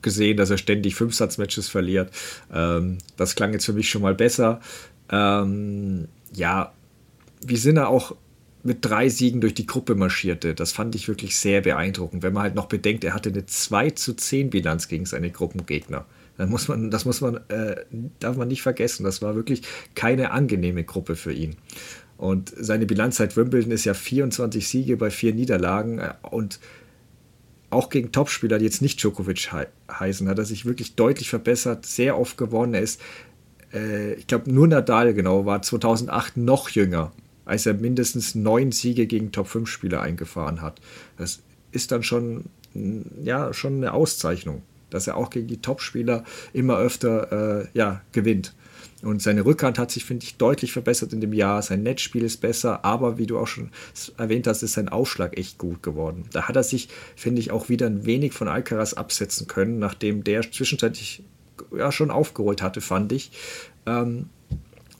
[0.00, 2.12] gesehen, dass er ständig Fünfsatzmatches verliert.
[2.54, 4.60] Ähm, das klang jetzt für mich schon mal besser.
[5.10, 6.72] Ähm, ja,
[7.44, 8.14] wie sind er auch
[8.66, 10.54] mit drei Siegen durch die Gruppe marschierte.
[10.54, 13.90] Das fand ich wirklich sehr beeindruckend, wenn man halt noch bedenkt, er hatte eine 2
[13.90, 16.04] zu 10 Bilanz gegen seine Gruppengegner.
[16.36, 17.76] Das muss man, das muss man, äh,
[18.20, 19.04] darf man nicht vergessen.
[19.04, 19.62] Das war wirklich
[19.94, 21.56] keine angenehme Gruppe für ihn.
[22.18, 26.60] Und seine Bilanz seit Wimbledon ist ja 24 Siege bei vier Niederlagen äh, und
[27.70, 31.84] auch gegen Topspieler, die jetzt nicht Djokovic he heißen, hat er sich wirklich deutlich verbessert,
[31.84, 32.74] sehr oft gewonnen.
[32.74, 33.00] Er ist,
[33.72, 37.12] äh, ich glaube, nur Nadal genau war 2008 noch jünger,
[37.46, 40.80] als er mindestens neun Siege gegen Top-5-Spieler eingefahren hat.
[41.16, 41.40] Das
[41.72, 42.44] ist dann schon,
[43.22, 48.54] ja, schon eine Auszeichnung dass er auch gegen die Topspieler immer öfter äh, ja, gewinnt.
[49.02, 51.60] Und seine Rückhand hat sich, finde ich, deutlich verbessert in dem Jahr.
[51.60, 53.70] Sein Netzspiel ist besser, aber wie du auch schon
[54.16, 56.24] erwähnt hast, ist sein Aufschlag echt gut geworden.
[56.32, 60.24] Da hat er sich, finde ich, auch wieder ein wenig von Alcaraz absetzen können, nachdem
[60.24, 61.22] der zwischenzeitlich
[61.76, 63.32] ja schon aufgeholt hatte, fand ich.
[63.84, 64.30] Ähm,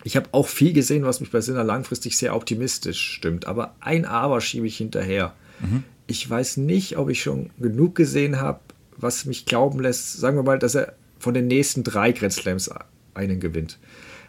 [0.07, 3.49] ich habe auch viel gesehen, was mich bei Sinner langfristig sehr optimistisch stimmt.
[3.49, 5.35] Aber ein Aber schiebe ich hinterher.
[5.59, 5.83] Mhm.
[6.07, 8.61] Ich weiß nicht, ob ich schon genug gesehen habe,
[8.97, 12.71] was mich glauben lässt, sagen wir mal, dass er von den nächsten drei Grand Slams
[13.15, 13.81] einen gewinnt.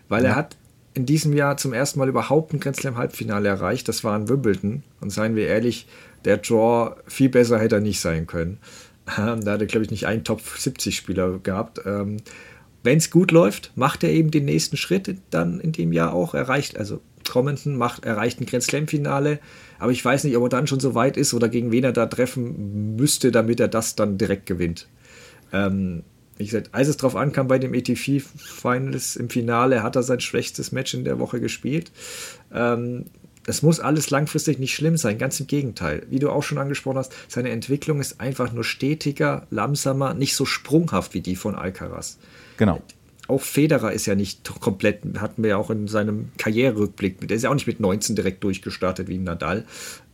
[0.10, 0.32] Weil ja.
[0.32, 0.58] er hat
[0.96, 3.88] in diesem Jahr zum ersten Mal überhaupt ein Grand Slam Halbfinale erreicht.
[3.88, 4.82] Das war in Wimbledon.
[5.00, 5.86] Und seien wir ehrlich,
[6.26, 8.58] der Draw viel besser hätte er nicht sein können.
[9.16, 11.82] Ähm, da hat er, glaube ich, nicht einen Top 70 Spieler gehabt.
[12.84, 16.34] Wenn es gut läuft, macht er eben den nächsten Schritt dann in dem Jahr auch.
[16.34, 19.40] Erreicht, also Commenton macht, erreicht ein Grand Slam Finale
[19.80, 21.92] aber ich weiß nicht, ob er dann schon so weit ist oder gegen wen er
[21.92, 24.88] da treffen müsste, damit er das dann direkt gewinnt.
[25.54, 26.04] Ähm,
[26.38, 30.20] wie gesagt, als es drauf ankam bei dem ETP Finals im Finale, hat er sein
[30.20, 31.92] schwächstes Match in der Woche gespielt.
[32.54, 33.06] Ähm,
[33.48, 36.06] das muss alles langfristig nicht schlimm sein, ganz im Gegenteil.
[36.10, 40.46] Wie du auch schon angesprochen hast, seine Entwicklung ist einfach nur stetiger, langsamer, nicht so
[40.46, 42.20] sprunghaft wie die von Alcaraz.
[42.58, 42.82] Genau
[43.28, 47.44] auch Federer ist ja nicht komplett, hatten wir ja auch in seinem Karriererückblick, der ist
[47.44, 49.66] ja auch nicht mit 19 direkt durchgestartet wie Nadal.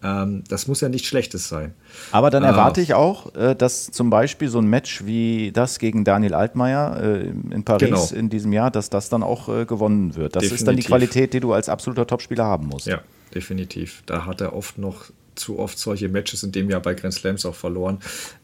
[0.03, 1.73] Ähm, das muss ja nichts Schlechtes sein.
[2.11, 5.79] Aber dann erwarte äh, ich auch, äh, dass zum Beispiel so ein Match wie das
[5.79, 8.19] gegen Daniel Altmaier äh, in Paris genau.
[8.19, 10.35] in diesem Jahr, dass das dann auch äh, gewonnen wird.
[10.35, 10.61] Das definitiv.
[10.61, 12.87] ist dann die Qualität, die du als absoluter Topspieler haben musst.
[12.87, 13.01] Ja,
[13.33, 14.03] definitiv.
[14.05, 17.45] Da hat er oft noch zu oft solche Matches in dem Jahr bei Grand Slams
[17.45, 17.99] auch verloren.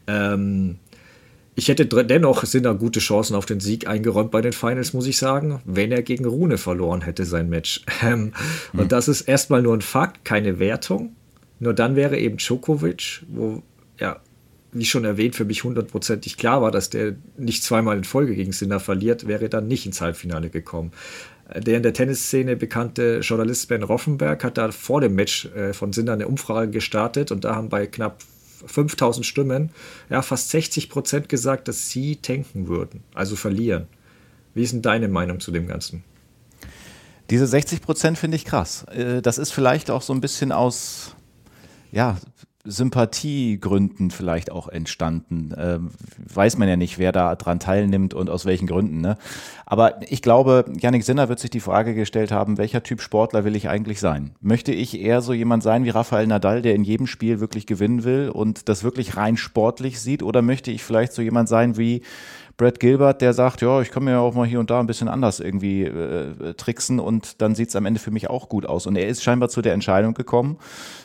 [0.06, 0.78] Ähm,
[1.54, 5.06] ich hätte dennoch sind da gute Chancen auf den Sieg eingeräumt bei den Finals, muss
[5.06, 7.82] ich sagen, wenn er gegen Rune verloren hätte sein Match.
[8.02, 8.32] Ähm,
[8.72, 8.80] mhm.
[8.80, 11.14] Und das ist erstmal nur ein Fakt, keine Wertung.
[11.58, 13.62] Nur dann wäre eben Djokovic, wo
[13.98, 14.20] ja,
[14.72, 18.52] wie schon erwähnt, für mich hundertprozentig klar war, dass der nicht zweimal in Folge gegen
[18.52, 20.92] Sinner verliert, wäre dann nicht ins Halbfinale gekommen.
[21.56, 25.92] Der in der Tennisszene bekannte Journalist Ben Roffenberg hat da vor dem Match äh, von
[25.92, 28.22] Sinner eine Umfrage gestartet und da haben bei knapp
[28.66, 29.70] 5000 Stimmen,
[30.10, 33.86] ja, fast 60 Prozent gesagt, dass sie tanken würden, also verlieren.
[34.54, 36.04] Wie ist denn deine Meinung zu dem Ganzen?
[37.30, 38.84] Diese 60 Prozent finde ich krass.
[38.84, 41.14] Äh, das ist vielleicht auch so ein bisschen aus,
[41.90, 42.18] ja,
[42.64, 45.54] Sympathiegründen vielleicht auch entstanden.
[45.56, 45.90] Ähm,
[46.32, 49.00] weiß man ja nicht, wer da dran teilnimmt und aus welchen Gründen.
[49.00, 49.16] Ne?
[49.64, 53.56] Aber ich glaube, Yannick Sinner wird sich die Frage gestellt haben, welcher Typ Sportler will
[53.56, 54.32] ich eigentlich sein?
[54.40, 58.04] Möchte ich eher so jemand sein wie Rafael Nadal, der in jedem Spiel wirklich gewinnen
[58.04, 60.22] will und das wirklich rein sportlich sieht?
[60.22, 62.02] Oder möchte ich vielleicht so jemand sein wie
[62.60, 65.08] Brad Gilbert, der sagt, ja, ich kann mir auch mal hier und da ein bisschen
[65.08, 68.86] anders irgendwie äh, tricksen und dann sieht es am Ende für mich auch gut aus.
[68.86, 70.58] Und er ist scheinbar zu der Entscheidung gekommen,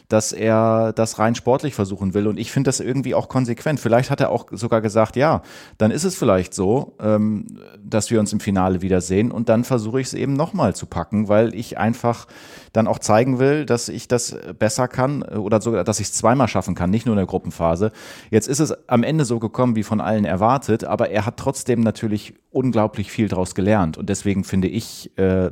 [0.10, 2.28] dass er das rein sportlich versuchen will.
[2.28, 3.80] Und ich finde das irgendwie auch konsequent.
[3.80, 5.44] Vielleicht hat er auch sogar gesagt, ja,
[5.78, 7.48] dann ist es vielleicht so, ähm,
[7.82, 9.32] dass wir uns im Finale wiedersehen.
[9.32, 12.28] Und dann versuche ich es eben nochmal zu packen, weil ich einfach
[12.74, 16.50] dann auch zeigen will, dass ich das besser kann oder sogar, dass ich es zweimal
[16.50, 17.92] schaffen kann, nicht nur in der Gruppenphase.
[18.30, 21.82] Jetzt ist es am Ende so gekommen, wie von allen erwartet, aber er hat trotzdem
[21.82, 24.00] natürlich unglaublich viel daraus gelernt.
[24.00, 25.52] Und deswegen finde ich, äh,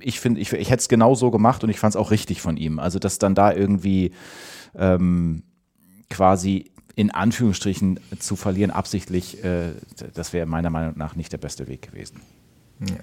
[0.00, 2.40] ich finde, ich, ich hätte es genau so gemacht und ich fand es auch richtig
[2.40, 2.78] von ihm.
[2.78, 4.12] Also, dass dann da irgendwie
[4.74, 5.42] ähm,
[6.08, 9.72] quasi in Anführungsstrichen zu verlieren, absichtlich, äh,
[10.14, 12.22] das wäre meiner Meinung nach nicht der beste Weg gewesen.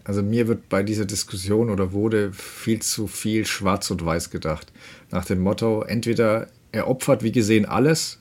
[0.03, 4.73] Also mir wird bei dieser Diskussion oder wurde viel zu viel schwarz und weiß gedacht.
[5.11, 8.18] Nach dem Motto, entweder er opfert wie gesehen alles,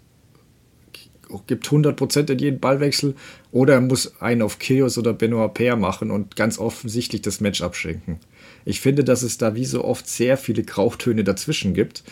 [1.47, 3.15] gibt 100% in jeden Ballwechsel,
[3.53, 7.63] oder er muss einen auf Kyrgios oder Benoit Paire machen und ganz offensichtlich das Match
[7.63, 8.19] abschenken.
[8.65, 12.03] Ich finde, dass es da wie so oft sehr viele Grautöne dazwischen gibt.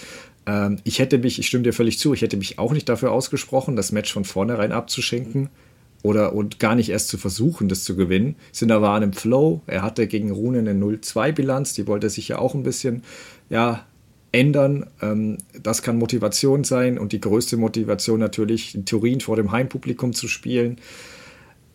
[0.46, 3.12] Ähm, ich hätte mich, ich stimme dir völlig zu, ich hätte mich auch nicht dafür
[3.12, 5.50] ausgesprochen, das Match von vornherein abzuschenken
[6.02, 8.36] oder und gar nicht erst zu versuchen, das zu gewinnen.
[8.52, 9.62] Sinner war in einem Flow.
[9.66, 13.02] Er hatte gegen Rune eine 0-2-Bilanz, die wollte sich ja auch ein bisschen
[13.50, 13.84] ja,
[14.32, 14.86] ändern.
[15.00, 20.12] Ähm, das kann Motivation sein und die größte Motivation natürlich in Turin vor dem Heimpublikum
[20.12, 20.78] zu spielen.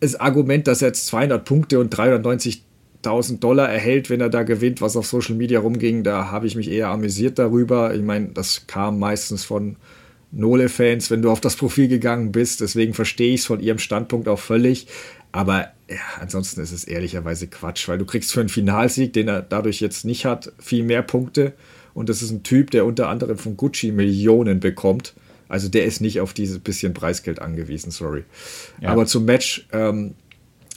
[0.00, 2.64] Das Argument, dass er jetzt 200 Punkte und 390
[3.04, 6.54] 1000 Dollar erhält, wenn er da gewinnt, was auf Social Media rumging, da habe ich
[6.54, 7.94] mich eher amüsiert darüber.
[7.94, 9.76] Ich meine, das kam meistens von
[10.30, 12.60] Nole-Fans, wenn du auf das Profil gegangen bist.
[12.60, 14.86] Deswegen verstehe ich es von ihrem Standpunkt auch völlig.
[15.32, 19.42] Aber ja, ansonsten ist es ehrlicherweise Quatsch, weil du kriegst für einen Finalsieg, den er
[19.42, 21.54] dadurch jetzt nicht hat, viel mehr Punkte.
[21.94, 25.14] Und das ist ein Typ, der unter anderem von Gucci Millionen bekommt.
[25.48, 28.24] Also der ist nicht auf dieses bisschen Preisgeld angewiesen, sorry.
[28.80, 28.88] Ja.
[28.88, 30.14] Aber zum Match, ähm,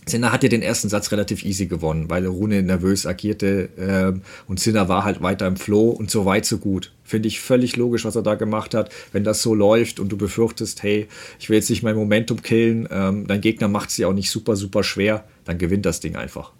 [0.07, 4.59] Sinner hat ja den ersten Satz relativ easy gewonnen, weil Rune nervös agierte ähm, und
[4.59, 6.93] Sinner war halt weiter im Flow und so weit, so gut.
[7.03, 8.91] Finde ich völlig logisch, was er da gemacht hat.
[9.11, 11.07] Wenn das so läuft und du befürchtest, hey,
[11.39, 14.29] ich will jetzt nicht mein Momentum killen, ähm, dein Gegner macht es ja auch nicht
[14.29, 16.51] super, super schwer, dann gewinnt das Ding einfach.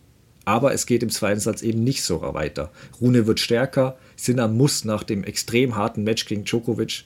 [0.46, 2.72] Aber es geht im zweiten Satz eben nicht so weiter.
[3.02, 7.04] Rune wird stärker, Sinner muss nach dem extrem harten Match gegen Djokovic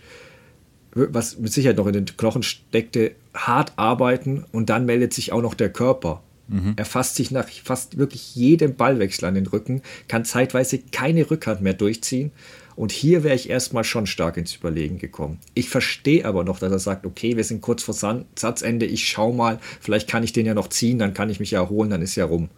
[0.94, 5.42] was mit Sicherheit noch in den Knochen steckte, hart arbeiten und dann meldet sich auch
[5.42, 6.24] noch der Körper.
[6.48, 6.74] Mhm.
[6.78, 11.62] Er fasst sich nach fast wirklich jedem Ballwechsel an den Rücken, kann zeitweise keine Rückhand
[11.62, 12.32] mehr durchziehen.
[12.76, 15.38] Und hier wäre ich erstmal schon stark ins Überlegen gekommen.
[15.54, 19.34] Ich verstehe aber noch, dass er sagt, okay, wir sind kurz vor Satzende, ich schau
[19.34, 22.02] mal, vielleicht kann ich den ja noch ziehen, dann kann ich mich ja erholen, dann
[22.02, 22.50] ist ja rum.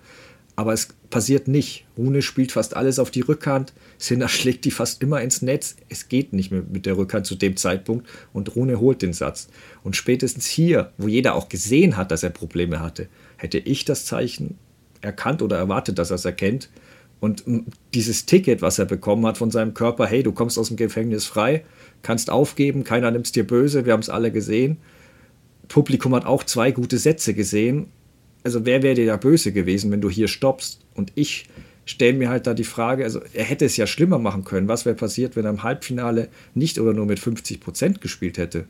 [0.62, 1.88] Aber es passiert nicht.
[1.98, 3.74] Rune spielt fast alles auf die Rückhand.
[3.98, 5.76] Sinner schlägt die fast immer ins Netz.
[5.90, 8.08] Es geht nicht mehr mit der Rückhand zu dem Zeitpunkt.
[8.32, 9.50] Und Rune holt den Satz.
[9.84, 14.06] Und spätestens hier, wo jeder auch gesehen hat, dass er Probleme hatte, hätte ich das
[14.06, 14.60] Zeichen
[15.02, 16.70] erkannt oder erwartet, dass er es erkennt.
[17.20, 17.44] Und
[17.96, 21.26] dieses Ticket, was er bekommen hat von seinem Körper, hey, du kommst aus dem Gefängnis
[21.26, 21.64] frei,
[22.04, 24.78] kannst aufgeben, keiner nimmt es dir böse, wir haben es alle gesehen.
[25.70, 27.88] Publikum hat auch zwei gute Sätze gesehen.
[28.44, 30.80] Also wer wäre dir da böse gewesen, wenn du hier stoppst?
[30.96, 31.46] Und ich
[31.86, 34.68] stelle mir halt da die Frage, also er hätte es ja schlimmer machen können.
[34.68, 38.66] Was wäre passiert, wenn er im Halbfinale nicht oder nur mit 50 Prozent gespielt hätte?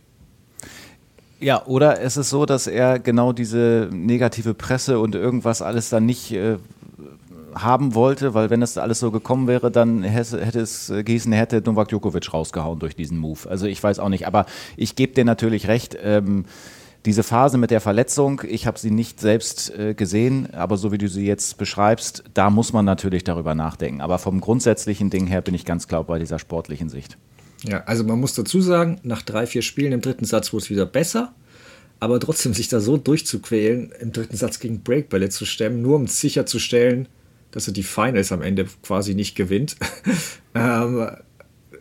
[1.39, 6.05] Ja, oder es ist so, dass er genau diese negative Presse und irgendwas alles dann
[6.05, 6.57] nicht äh,
[7.55, 11.89] haben wollte, weil wenn das alles so gekommen wäre, dann hätte, es Gießen hätte Novak
[11.89, 13.49] Djokovic rausgehauen durch diesen Move.
[13.49, 14.45] Also ich weiß auch nicht, aber
[14.77, 15.97] ich gebe dir natürlich recht.
[16.01, 16.45] Ähm,
[17.05, 20.97] diese Phase mit der Verletzung, ich habe sie nicht selbst äh, gesehen, aber so wie
[20.97, 24.01] du sie jetzt beschreibst, da muss man natürlich darüber nachdenken.
[24.01, 27.17] Aber vom grundsätzlichen Ding her bin ich ganz klar bei dieser sportlichen Sicht.
[27.63, 30.69] Ja, also man muss dazu sagen, nach drei, vier Spielen im dritten Satz wurde es
[30.69, 31.33] wieder besser.
[31.99, 36.07] Aber trotzdem sich da so durchzuquälen, im dritten Satz gegen Breakbälle zu stemmen, nur um
[36.07, 37.07] sicherzustellen,
[37.51, 39.75] dass er die Finals am Ende quasi nicht gewinnt.
[40.55, 41.11] ähm,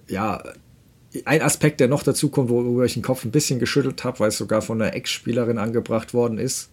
[0.09, 0.43] ja,
[1.25, 4.29] ein Aspekt, der noch dazu kommt, worüber ich den Kopf ein bisschen geschüttelt habe, weil
[4.29, 6.71] es sogar von einer Ex-Spielerin angebracht worden ist,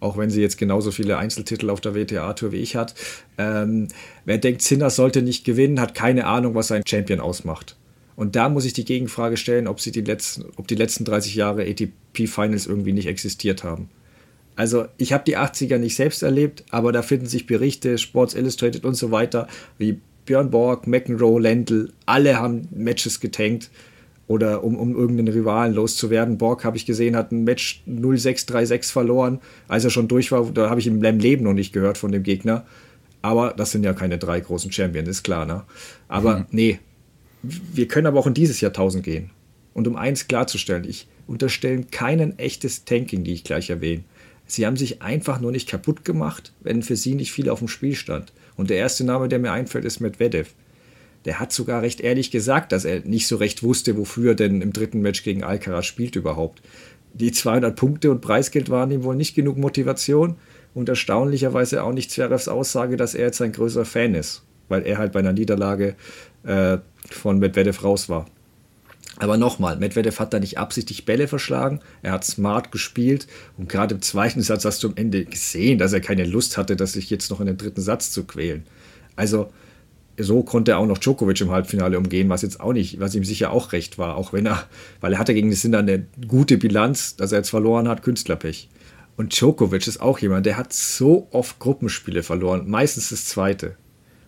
[0.00, 2.94] auch wenn sie jetzt genauso viele Einzeltitel auf der WTA-Tour wie ich hat.
[3.36, 3.88] Ähm,
[4.24, 7.76] wer denkt, Zinner sollte nicht gewinnen, hat keine Ahnung, was ein Champion ausmacht.
[8.16, 11.34] Und da muss ich die Gegenfrage stellen, ob, sie die letzten, ob die letzten 30
[11.34, 13.90] Jahre ATP-Finals irgendwie nicht existiert haben.
[14.56, 18.84] Also ich habe die 80er nicht selbst erlebt, aber da finden sich Berichte, Sports Illustrated
[18.84, 23.70] und so weiter, wie Björn Borg, McEnroe, Lendl, alle haben Matches getankt
[24.26, 26.38] oder um, um irgendeinen Rivalen loszuwerden.
[26.38, 30.50] Borg, habe ich gesehen, hat ein Match 0636 verloren, als er schon durch war.
[30.52, 32.66] Da habe ich im Leben noch nicht gehört von dem Gegner.
[33.22, 35.64] Aber das sind ja keine drei großen Champions, ist klar, ne?
[36.08, 36.46] Aber mhm.
[36.50, 36.78] nee,
[37.42, 39.30] wir können aber auch in dieses Jahrtausend gehen.
[39.72, 44.04] Und um eins klarzustellen, ich unterstelle keinen echtes Tanking, die ich gleich erwähne.
[44.46, 47.68] Sie haben sich einfach nur nicht kaputt gemacht, wenn für sie nicht viel auf dem
[47.68, 48.32] Spiel stand.
[48.56, 50.54] Und der erste Name, der mir einfällt, ist Medvedev.
[51.24, 54.60] Der hat sogar recht ehrlich gesagt, dass er nicht so recht wusste, wofür er denn
[54.60, 56.62] im dritten Match gegen Alcaraz spielt überhaupt.
[57.14, 60.36] Die 200 Punkte und Preisgeld waren ihm wohl nicht genug Motivation
[60.74, 64.98] und erstaunlicherweise auch nicht Zverevs Aussage, dass er jetzt ein größer Fan ist, weil er
[64.98, 65.94] halt bei einer Niederlage
[66.42, 66.78] äh,
[67.10, 68.26] von Medvedev raus war.
[69.18, 73.94] Aber nochmal, Medvedev hat da nicht absichtlich Bälle verschlagen, er hat smart gespielt und gerade
[73.94, 77.10] im zweiten Satz hast du am Ende gesehen, dass er keine Lust hatte, dass sich
[77.10, 78.64] jetzt noch in den dritten Satz zu quälen.
[79.16, 79.50] Also
[80.18, 83.24] so konnte er auch noch Djokovic im Halbfinale umgehen, was jetzt auch nicht, was ihm
[83.24, 84.64] sicher auch recht war, auch wenn er,
[85.00, 88.68] weil er hatte gegen den Sinner eine gute Bilanz, dass er jetzt verloren hat, Künstlerpech.
[89.16, 93.76] Und Djokovic ist auch jemand, der hat so oft Gruppenspiele verloren, meistens das zweite.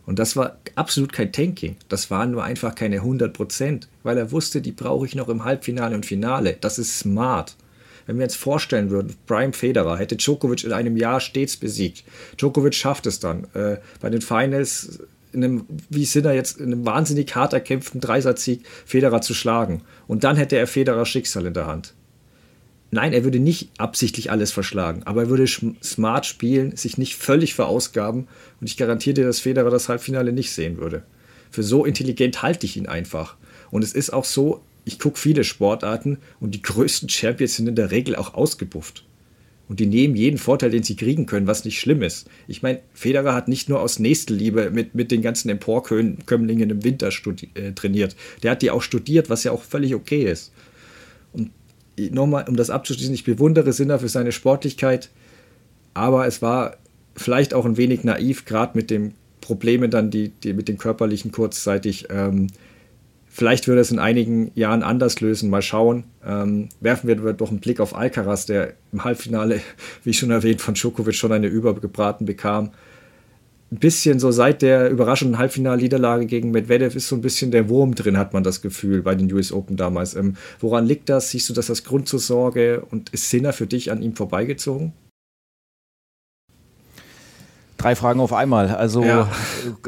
[0.06, 1.76] Und das war absolut kein Tanking.
[1.88, 5.44] Das waren nur einfach keine 100 Prozent, weil er wusste, die brauche ich noch im
[5.44, 6.56] Halbfinale und Finale.
[6.60, 7.56] Das ist smart.
[8.06, 12.04] Wenn wir uns vorstellen würden, Brian Federer hätte Djokovic in einem Jahr stets besiegt.
[12.38, 13.48] Djokovic schafft es dann.
[13.52, 15.00] Äh, bei den Finals,
[15.32, 19.82] in einem, wie Sinner jetzt, in einem wahnsinnig hart erkämpften Dreisatz-Sieg Federer zu schlagen.
[20.06, 21.94] Und dann hätte er Federers Schicksal in der Hand.
[22.96, 27.52] Nein, er würde nicht absichtlich alles verschlagen, aber er würde smart spielen, sich nicht völlig
[27.52, 28.26] verausgaben
[28.58, 31.02] und ich garantiere dir, dass Federer das Halbfinale nicht sehen würde.
[31.50, 33.36] Für so intelligent halte ich ihn einfach.
[33.70, 37.74] Und es ist auch so, ich gucke viele Sportarten und die größten Champions sind in
[37.74, 39.04] der Regel auch ausgebufft.
[39.68, 42.30] Und die nehmen jeden Vorteil, den sie kriegen können, was nicht schlimm ist.
[42.48, 47.10] Ich meine, Federer hat nicht nur aus Nächstenliebe mit, mit den ganzen Emporkömmlingen im Winter
[47.52, 48.16] äh, trainiert.
[48.42, 50.50] Der hat die auch studiert, was ja auch völlig okay ist.
[51.98, 55.10] Nochmal, um das abzuschließen, ich bewundere Sinner für seine Sportlichkeit,
[55.94, 56.76] aber es war
[57.16, 61.32] vielleicht auch ein wenig naiv, gerade mit den Problemen dann, die, die mit dem körperlichen
[61.32, 62.08] kurzzeitig.
[62.10, 62.48] Ähm,
[63.36, 65.50] Vielleicht würde es in einigen Jahren anders lösen.
[65.50, 66.04] Mal schauen.
[66.24, 69.60] Ähm, werfen wir doch einen Blick auf Alcaraz, der im Halbfinale,
[70.04, 72.70] wie schon erwähnt, von Djokovic schon eine übergebraten bekam.
[73.72, 77.96] Ein bisschen so seit der überraschenden Halbfinalniederlage gegen Medvedev ist so ein bisschen der Wurm
[77.96, 80.14] drin, hat man das Gefühl, bei den US Open damals.
[80.14, 81.30] Ähm, woran liegt das?
[81.30, 84.92] Siehst du das als Grund zur Sorge und ist Sinner für dich an ihm vorbeigezogen?
[87.76, 88.68] Drei Fragen auf einmal.
[88.68, 89.28] Also ja.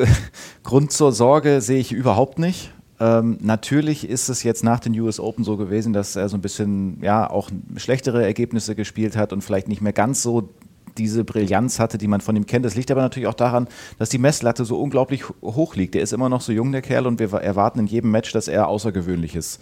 [0.65, 2.73] Grund zur Sorge sehe ich überhaupt nicht.
[3.01, 6.41] Ähm, natürlich ist es jetzt nach den US Open so gewesen, dass er so ein
[6.41, 10.49] bisschen, ja, auch schlechtere Ergebnisse gespielt hat und vielleicht nicht mehr ganz so
[10.99, 12.65] diese Brillanz hatte, die man von ihm kennt.
[12.65, 15.95] Das liegt aber natürlich auch daran, dass die Messlatte so unglaublich hoch liegt.
[15.95, 18.49] Er ist immer noch so jung, der Kerl, und wir erwarten in jedem Match, dass
[18.49, 19.61] er Außergewöhnliches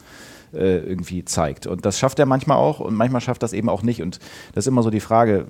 [0.53, 1.67] äh, irgendwie zeigt.
[1.67, 4.03] Und das schafft er manchmal auch und manchmal schafft das eben auch nicht.
[4.03, 4.21] Und
[4.55, 5.47] das ist immer so die Frage,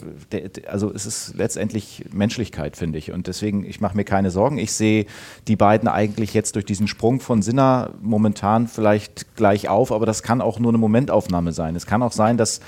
[0.66, 3.12] also es ist letztendlich Menschlichkeit, finde ich.
[3.12, 4.58] Und deswegen, ich mache mir keine Sorgen.
[4.58, 5.06] Ich sehe
[5.48, 10.22] die beiden eigentlich jetzt durch diesen Sprung von Sinner momentan vielleicht gleich auf, aber das
[10.22, 11.76] kann auch nur eine Momentaufnahme sein.
[11.76, 12.60] Es kann auch sein, dass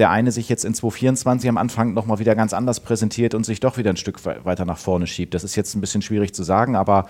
[0.00, 3.60] der eine sich jetzt in 2024 am Anfang nochmal wieder ganz anders präsentiert und sich
[3.60, 5.34] doch wieder ein Stück weiter nach vorne schiebt.
[5.34, 7.06] Das ist jetzt ein bisschen schwierig zu sagen, aber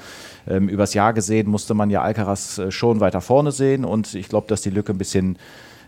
[0.48, 4.28] ähm, übers Jahr gesehen musste man ja Alcaraz äh, schon weiter vorne sehen und ich
[4.28, 5.38] glaube, dass die Lücke ein bisschen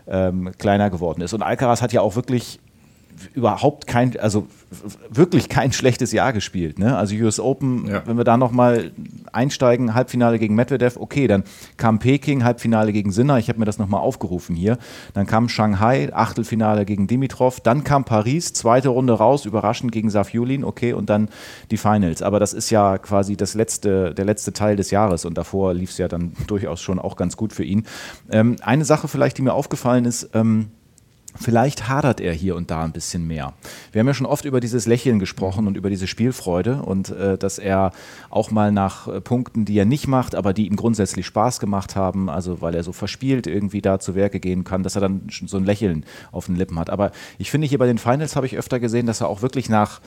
[0.07, 1.33] ähm, kleiner geworden ist.
[1.33, 2.59] Und Alcaraz hat ja auch wirklich
[3.33, 4.47] überhaupt kein, also
[5.09, 6.79] wirklich kein schlechtes Jahr gespielt.
[6.79, 6.95] Ne?
[6.95, 8.03] Also US Open, ja.
[8.05, 8.91] wenn wir da nochmal
[9.31, 11.43] einsteigen, Halbfinale gegen Medvedev, okay, dann
[11.77, 14.77] kam Peking, Halbfinale gegen Sinner, ich habe mir das nochmal aufgerufen hier.
[15.13, 20.63] Dann kam Shanghai, Achtelfinale gegen Dimitrov, dann kam Paris, zweite Runde raus, überraschend gegen Safiulin,
[20.63, 21.29] okay, und dann
[21.71, 22.21] die Finals.
[22.21, 25.91] Aber das ist ja quasi das letzte, der letzte Teil des Jahres und davor lief
[25.91, 27.85] es ja dann durchaus schon auch ganz gut für ihn.
[28.31, 30.71] Ähm, eine Sache vielleicht, die mir aufgefallen ist, ähm,
[31.35, 33.53] Vielleicht hadert er hier und da ein bisschen mehr.
[33.91, 37.37] Wir haben ja schon oft über dieses Lächeln gesprochen und über diese Spielfreude und äh,
[37.37, 37.91] dass er
[38.29, 41.95] auch mal nach äh, Punkten, die er nicht macht, aber die ihm grundsätzlich Spaß gemacht
[41.95, 45.27] haben, also weil er so verspielt irgendwie da zu Werke gehen kann, dass er dann
[45.29, 46.89] so ein Lächeln auf den Lippen hat.
[46.89, 49.69] Aber ich finde hier bei den Finals habe ich öfter gesehen, dass er auch wirklich
[49.69, 50.01] nach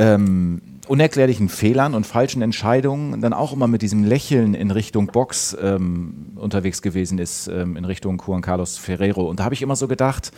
[0.00, 5.56] ähm, unerklärlichen Fehlern und falschen Entscheidungen dann auch immer mit diesem Lächeln in Richtung Box
[5.60, 9.28] ähm, unterwegs gewesen ist, ähm, in Richtung Juan Carlos Ferrero.
[9.28, 10.32] Und da habe ich immer so gedacht,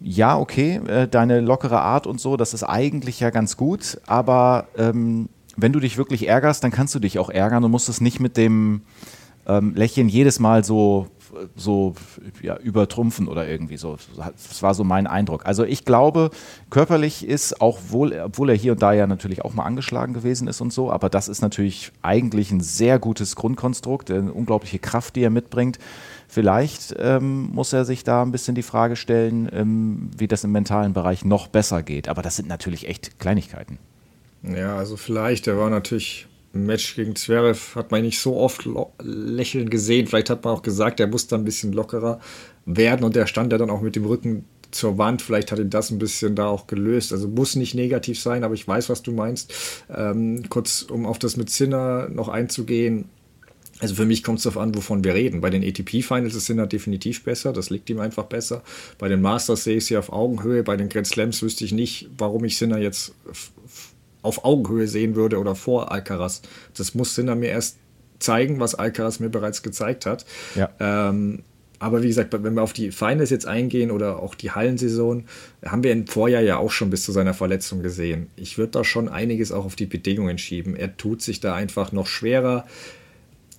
[0.00, 4.66] ja, okay, äh, deine lockere Art und so, das ist eigentlich ja ganz gut, aber
[4.78, 8.00] ähm, wenn du dich wirklich ärgerst, dann kannst du dich auch ärgern und musst es
[8.00, 8.80] nicht mit dem
[9.46, 11.08] ähm, Lächeln jedes Mal so
[11.54, 11.94] so
[12.42, 13.96] ja, übertrumpfen oder irgendwie so.
[14.16, 15.46] Das war so mein Eindruck.
[15.46, 16.30] Also ich glaube,
[16.70, 20.48] körperlich ist auch wohl, obwohl er hier und da ja natürlich auch mal angeschlagen gewesen
[20.48, 25.16] ist und so, aber das ist natürlich eigentlich ein sehr gutes Grundkonstrukt, eine unglaubliche Kraft,
[25.16, 25.78] die er mitbringt.
[26.28, 30.52] Vielleicht ähm, muss er sich da ein bisschen die Frage stellen, ähm, wie das im
[30.52, 32.08] mentalen Bereich noch besser geht.
[32.08, 33.78] Aber das sind natürlich echt Kleinigkeiten.
[34.42, 36.26] Ja, also vielleicht, er war natürlich
[36.64, 38.68] Match gegen Zverev hat man nicht so oft
[39.02, 40.06] lächeln gesehen.
[40.06, 42.20] Vielleicht hat man auch gesagt, er muss da ein bisschen lockerer
[42.64, 45.22] werden und er stand ja dann auch mit dem Rücken zur Wand.
[45.22, 47.12] Vielleicht hat ihn das ein bisschen da auch gelöst.
[47.12, 49.52] Also muss nicht negativ sein, aber ich weiß, was du meinst.
[49.94, 53.08] Ähm, kurz, um auf das mit Zinner noch einzugehen.
[53.78, 55.42] Also für mich kommt es darauf an, wovon wir reden.
[55.42, 58.62] Bei den ATP-Finals ist Sinner definitiv besser, das liegt ihm einfach besser.
[58.98, 62.08] Bei den Masters sehe ich sie auf Augenhöhe, bei den Grand Slams wüsste ich nicht,
[62.16, 63.14] warum ich Sinner jetzt
[64.26, 66.42] auf Augenhöhe sehen würde oder vor Alcaraz.
[66.76, 67.78] Das muss Sinner mir erst
[68.18, 70.26] zeigen, was Alcaraz mir bereits gezeigt hat.
[70.54, 70.70] Ja.
[70.80, 71.42] Ähm,
[71.78, 75.24] aber wie gesagt, wenn wir auf die Finals jetzt eingehen oder auch die Hallensaison,
[75.64, 78.28] haben wir im Vorjahr ja auch schon bis zu seiner Verletzung gesehen.
[78.36, 80.74] Ich würde da schon einiges auch auf die Bedingungen schieben.
[80.74, 82.64] Er tut sich da einfach noch schwerer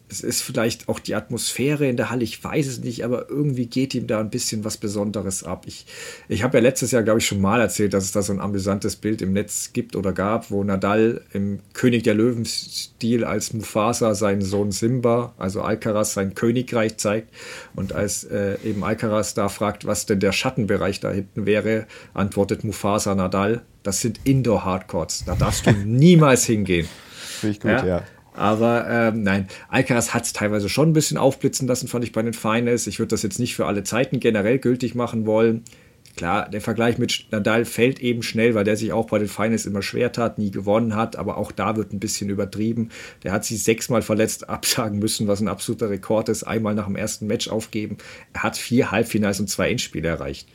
[0.09, 3.65] es ist vielleicht auch die Atmosphäre in der Halle, ich weiß es nicht, aber irgendwie
[3.65, 5.65] geht ihm da ein bisschen was Besonderes ab.
[5.67, 5.85] Ich,
[6.29, 8.39] ich habe ja letztes Jahr, glaube ich, schon mal erzählt, dass es da so ein
[8.39, 14.15] amüsantes Bild im Netz gibt oder gab, wo Nadal im König der Löwen-Stil als Mufasa
[14.15, 17.33] seinen Sohn Simba, also Alcaraz, sein Königreich zeigt.
[17.75, 22.63] Und als äh, eben Alcaraz da fragt, was denn der Schattenbereich da hinten wäre, antwortet
[22.63, 25.25] Mufasa Nadal, das sind Indoor-Hardcourts.
[25.25, 26.87] Da darfst du niemals hingehen.
[27.39, 27.85] Finde ich gut, ja.
[27.85, 28.03] ja.
[28.37, 32.21] Aber ähm, nein, Alcaraz hat es teilweise schon ein bisschen aufblitzen lassen, fand ich bei
[32.21, 32.85] den Finals.
[32.85, 35.63] Ich würde das jetzt nicht für alle Zeiten generell gültig machen wollen.
[36.15, 39.65] Klar, der Vergleich mit Nadal fällt eben schnell, weil der sich auch bei den Finals
[39.65, 42.89] immer schwer tat, nie gewonnen hat, aber auch da wird ein bisschen übertrieben.
[43.23, 46.95] Der hat sich sechsmal verletzt absagen müssen, was ein absoluter Rekord ist, einmal nach dem
[46.95, 47.97] ersten Match aufgeben.
[48.33, 50.47] Er hat vier Halbfinals und zwei Endspiele erreicht.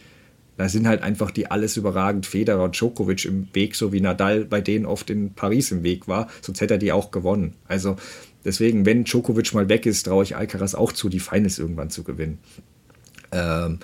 [0.62, 4.44] Da sind halt einfach die alles überragend Federer und Djokovic im Weg, so wie Nadal
[4.44, 6.28] bei denen oft in Paris im Weg war.
[6.40, 7.54] Sonst hätte er die auch gewonnen.
[7.66, 7.96] Also
[8.44, 12.04] deswegen, wenn Djokovic mal weg ist, traue ich Alcaraz auch zu, die Finals irgendwann zu
[12.04, 12.38] gewinnen.
[13.32, 13.80] Ähm,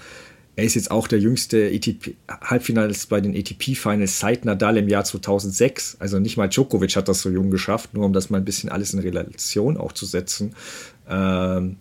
[0.55, 5.03] er ist jetzt auch der jüngste ATP, Halbfinalist bei den ATP-Finals seit Nadal im Jahr
[5.03, 5.97] 2006.
[5.99, 8.70] Also nicht mal Djokovic hat das so jung geschafft, nur um das mal ein bisschen
[8.70, 10.55] alles in Relation auch zu setzen.
[11.09, 11.74] Ähm,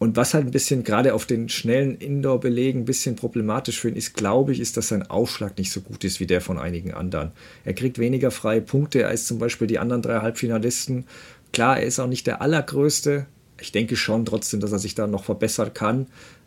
[0.00, 3.96] und was halt ein bisschen gerade auf den schnellen Indoor-Belegen ein bisschen problematisch für ihn
[3.96, 6.94] ist, glaube ich, ist, dass sein Aufschlag nicht so gut ist wie der von einigen
[6.94, 7.32] anderen.
[7.66, 11.04] Er kriegt weniger freie Punkte als zum Beispiel die anderen drei Halbfinalisten.
[11.52, 13.26] Klar, er ist auch nicht der allergrößte.
[13.60, 16.06] Ich denke schon trotzdem, dass er sich da noch verbessern kann.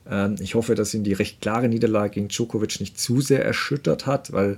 [0.10, 4.06] Ähm, ich hoffe, dass ihn die recht klare Niederlage gegen Djokovic nicht zu sehr erschüttert
[4.06, 4.58] hat, weil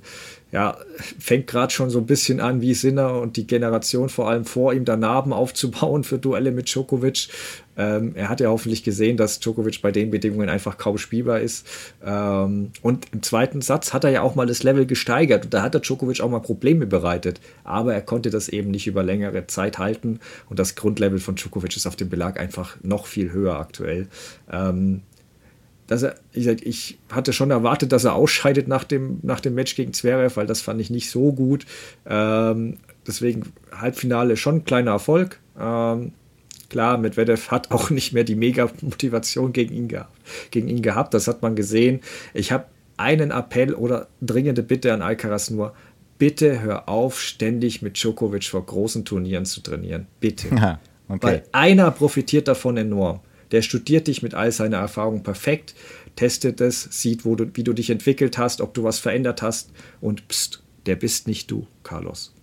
[0.52, 0.78] ja,
[1.20, 4.74] fängt gerade schon so ein bisschen an, wie Sinner und die Generation vor allem vor
[4.74, 7.28] ihm da Narben aufzubauen für Duelle mit Djokovic.
[7.78, 11.68] Ähm, er hat ja hoffentlich gesehen, dass Djokovic bei den Bedingungen einfach kaum spielbar ist.
[12.04, 15.62] Ähm, und im zweiten Satz hat er ja auch mal das Level gesteigert und da
[15.62, 17.42] hat der Djokovic auch mal Probleme bereitet.
[17.64, 20.20] Aber er konnte das eben nicht über längere Zeit halten
[20.50, 24.08] und das Grundlevel von Djokovic ist auf dem Belag einfach noch viel höher aktuell.
[24.52, 25.02] Ähm,
[25.88, 29.76] dass er, ich, ich, hatte schon erwartet, dass er ausscheidet nach dem, nach dem Match
[29.76, 31.66] gegen Zverev, weil das fand ich nicht so gut.
[32.08, 35.40] Ähm, deswegen Halbfinale schon ein kleiner Erfolg.
[35.60, 36.14] Ähm,
[36.70, 40.16] klar, Medvedev hat auch nicht mehr die Mega-Motivation gegen ihn, gehabt,
[40.52, 42.02] gegen ihn gehabt, das hat man gesehen.
[42.34, 42.66] Ich habe
[42.98, 45.74] einen Appell oder dringende Bitte an Alcaraz nur,
[46.18, 50.08] bitte hör auf, ständig mit Djokovic vor großen Turnieren zu trainieren.
[50.20, 50.48] Bitte.
[50.56, 51.20] Ja, okay.
[51.22, 53.20] Weil einer profitiert davon enorm.
[53.52, 55.76] Der studiert dich mit all seiner Erfahrung perfekt,
[56.16, 59.72] testet es, sieht, wo du, wie du dich entwickelt hast, ob du was verändert hast
[60.02, 62.35] und pst, der bist nicht du, Carlos.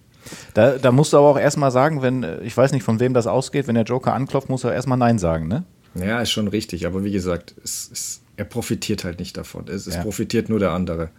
[0.54, 3.26] Da, da musst du aber auch erstmal sagen, wenn, ich weiß nicht, von wem das
[3.26, 5.64] ausgeht, wenn der Joker anklopft, muss er erstmal Nein sagen, ne?
[5.94, 9.66] Ja, ist schon richtig, aber wie gesagt, es, es, er profitiert halt nicht davon.
[9.68, 10.02] Es, es ja.
[10.02, 11.10] profitiert nur der andere.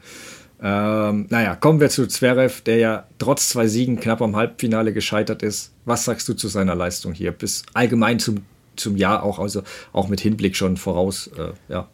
[0.62, 5.44] Ähm, naja, kommen wir zu Zverev, der ja trotz zwei Siegen knapp am Halbfinale gescheitert
[5.44, 5.74] ist.
[5.86, 7.32] Was sagst du zu seiner Leistung hier?
[7.32, 8.46] Bis allgemein zum
[8.76, 11.90] zum Jahr auch, also auch mit Hinblick schon voraus, äh, ja.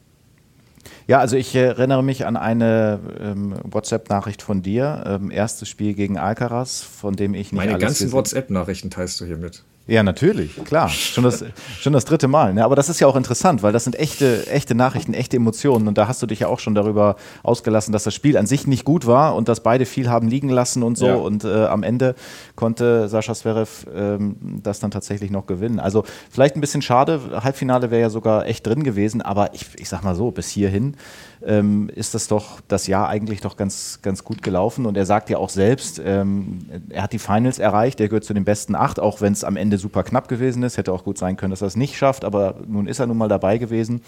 [1.07, 5.03] Ja, also ich erinnere mich an eine ähm, WhatsApp-Nachricht von dir.
[5.05, 9.37] Ähm, erstes Spiel gegen Alcaraz, von dem ich nicht Meine ganzen WhatsApp-Nachrichten teilst du hier
[9.37, 9.63] mit.
[9.89, 10.87] Ja, natürlich, klar.
[10.87, 11.43] Schon das,
[11.79, 12.53] schon das dritte Mal.
[12.53, 12.63] Ne?
[12.63, 15.87] Aber das ist ja auch interessant, weil das sind echte, echte Nachrichten, echte Emotionen.
[15.87, 18.67] Und da hast du dich ja auch schon darüber ausgelassen, dass das Spiel an sich
[18.67, 21.07] nicht gut war und dass beide viel haben liegen lassen und so.
[21.07, 21.15] Ja.
[21.15, 22.13] Und äh, am Ende
[22.55, 25.79] konnte Sascha Zverev ähm, das dann tatsächlich noch gewinnen.
[25.79, 27.19] Also vielleicht ein bisschen schade.
[27.43, 29.23] Halbfinale wäre ja sogar echt drin gewesen.
[29.23, 30.97] Aber ich, ich sag mal so, bis hierhin
[31.43, 34.85] ähm, ist das doch das Jahr eigentlich doch ganz, ganz gut gelaufen.
[34.85, 36.59] Und er sagt ja auch selbst, ähm,
[36.89, 39.55] er hat die Finals erreicht, er gehört zu den besten acht, auch wenn es am
[39.55, 40.77] Ende super knapp gewesen ist.
[40.77, 43.17] Hätte auch gut sein können, dass er es nicht schafft, aber nun ist er nun
[43.17, 44.01] mal dabei gewesen.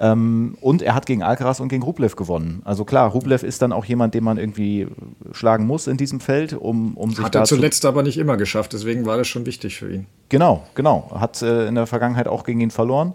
[0.00, 2.62] Ähm, und er hat gegen Alcaraz und gegen Rublev gewonnen.
[2.64, 4.86] Also klar, Rublev ist dann auch jemand, den man irgendwie
[5.32, 8.72] schlagen muss in diesem Feld, um, um sich Hat er zuletzt aber nicht immer geschafft,
[8.72, 10.06] deswegen war das schon wichtig für ihn.
[10.30, 11.10] Genau, genau.
[11.14, 13.12] Hat äh, in der Vergangenheit auch gegen ihn verloren.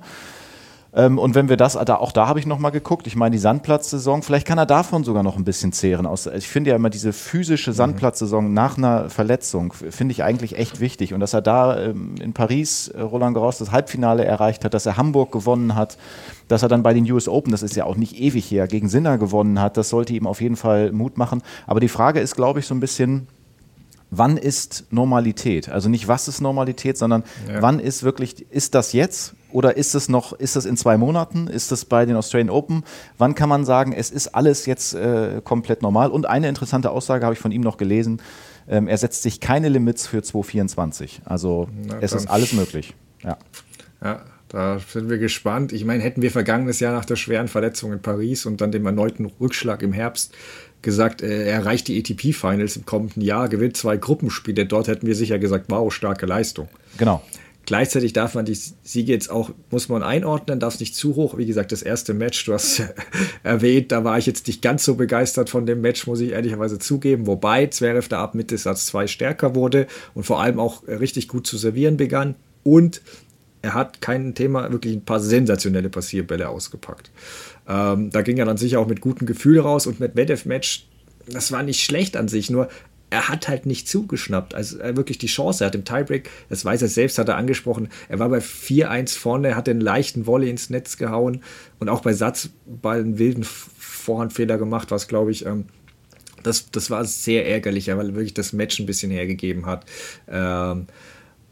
[0.96, 3.39] Ähm, und wenn wir das, da, auch da habe ich nochmal geguckt, ich meine, die
[3.39, 6.06] Sandplatzsaison, vielleicht kann er davon sogar noch ein bisschen zehren.
[6.06, 7.76] Aus, ich finde ja immer diese physische mhm.
[7.76, 11.14] Sandplatzsaison nach einer Verletzung, finde ich eigentlich echt wichtig.
[11.14, 14.86] Und dass er da ähm, in Paris äh, Roland Garros das Halbfinale erreicht hat, dass
[14.86, 15.98] er Hamburg gewonnen hat,
[16.48, 18.88] dass er dann bei den US Open, das ist ja auch nicht ewig her, gegen
[18.88, 21.41] Sinner gewonnen hat, das sollte ihm auf jeden Fall Mut machen.
[21.68, 23.28] Aber die Frage ist, glaube ich, so ein bisschen,
[24.12, 25.68] wann ist Normalität?
[25.68, 27.62] Also nicht was ist Normalität, sondern ja.
[27.62, 31.48] wann ist wirklich, ist das jetzt oder ist es noch, ist es in zwei Monaten?
[31.48, 32.84] Ist es bei den Australian Open?
[33.18, 36.12] Wann kann man sagen, es ist alles jetzt äh, komplett normal?
[36.12, 38.22] Und eine interessante Aussage habe ich von ihm noch gelesen.
[38.68, 41.22] Ähm, er setzt sich keine Limits für 2024.
[41.26, 42.96] Also Na, es ist alles möglich.
[43.24, 43.38] Ja.
[44.04, 44.22] ja.
[44.50, 45.74] Da sind wir gespannt.
[45.74, 48.86] Ich meine, hätten wir vergangenes Jahr nach der schweren Verletzung in Paris und dann dem
[48.86, 50.34] erneuten Rückschlag im Herbst
[50.82, 54.66] gesagt, er erreicht die ATP-Finals im kommenden Jahr, gewinnt zwei Gruppenspiele.
[54.66, 56.70] Dort hätten wir sicher gesagt, wow, starke Leistung.
[56.98, 57.22] Genau.
[57.66, 61.38] Gleichzeitig darf man die Siege jetzt auch, muss man einordnen, darf es nicht zu hoch.
[61.38, 62.84] Wie gesagt, das erste Match, du hast
[63.43, 66.78] erwähnt, da war ich jetzt nicht ganz so begeistert von dem Match, muss ich ehrlicherweise
[66.78, 67.26] zugeben.
[67.26, 71.47] Wobei Zverev da ab Mitte Satz 2 stärker wurde und vor allem auch richtig gut
[71.47, 72.36] zu servieren begann.
[72.63, 73.01] Und
[73.63, 77.09] er hat kein Thema, wirklich ein paar sensationelle Passierbälle ausgepackt.
[77.68, 80.88] Ähm, da ging er dann sicher auch mit gutem Gefühl raus und mit Medvedev-Match,
[81.28, 82.70] das war nicht schlecht an sich, nur
[83.10, 84.56] er hat halt nicht zugeschnappt.
[84.56, 87.38] Also er wirklich die Chance, er hat im Tiebreak, das weiß er selbst, hat er
[87.38, 91.41] angesprochen, er war bei 4-1 vorne, hat den leichten Volley ins Netz gehauen
[91.80, 95.66] und auch bei Satzball einen wilden Vorhandfehler gemacht, was glaube ich, ähm,
[96.43, 99.86] das, das war sehr ärgerlich, weil er wirklich das Match ein bisschen hergegeben hat.
[100.28, 100.88] Ähm,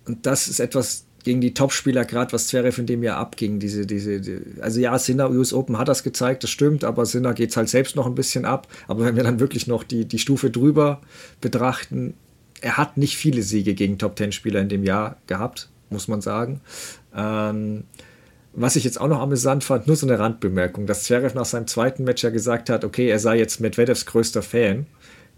[0.06, 3.60] und das ist etwas, gegen die Topspieler, gerade was Zverev in dem Jahr abging.
[3.60, 7.34] Diese, diese, die, also ja, Sinner US Open hat das gezeigt, das stimmt, aber Sinner
[7.34, 8.68] geht es halt selbst noch ein bisschen ab.
[8.88, 11.02] Aber wenn wir dann wirklich noch die, die Stufe drüber
[11.42, 12.14] betrachten,
[12.62, 16.62] er hat nicht viele Siege gegen Top-10-Spieler in dem Jahr gehabt, muss man sagen.
[17.16, 17.84] Ähm,
[18.54, 21.68] was ich jetzt auch noch amüsant fand, nur so eine Randbemerkung, dass Zverev nach seinem
[21.68, 24.86] zweiten Match ja gesagt hat, okay, er sei jetzt Medvedevs größter Fan.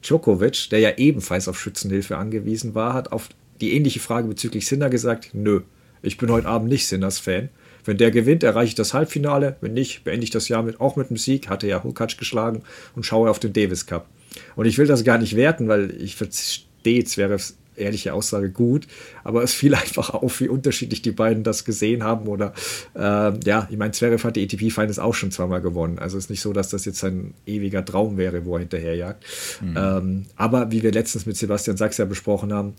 [0.03, 3.29] Djokovic, der ja ebenfalls auf Schützenhilfe angewiesen war, hat auf
[3.61, 5.61] die ähnliche Frage bezüglich Sinner gesagt, nö,
[6.06, 7.49] ich bin heute Abend nicht Sinners Fan.
[7.84, 9.58] Wenn der gewinnt, erreiche ich das Halbfinale.
[9.62, 11.49] Wenn nicht, beende ich das Jahr mit, auch mit einem Sieg.
[11.49, 12.64] Hatte ja Hukac geschlagen
[12.95, 14.08] und schaue auf den Davis Cup.
[14.56, 18.88] Und ich will das gar nicht werten, weil ich verstehe Zverevs ehrliche Aussage gut,
[19.24, 22.28] aber es fiel einfach auf, wie unterschiedlich die beiden das gesehen haben.
[22.28, 22.53] Oder
[22.95, 22.99] äh,
[23.45, 25.99] ja, ich meine, Zverev hat die ATP Finals auch schon zweimal gewonnen.
[25.99, 29.24] Also es ist nicht so, dass das jetzt ein ewiger Traum wäre, wo er hinterherjagt.
[29.62, 29.78] Mhm.
[29.78, 32.74] Ähm, aber wie wir letztens mit Sebastian Sachs ja besprochen haben,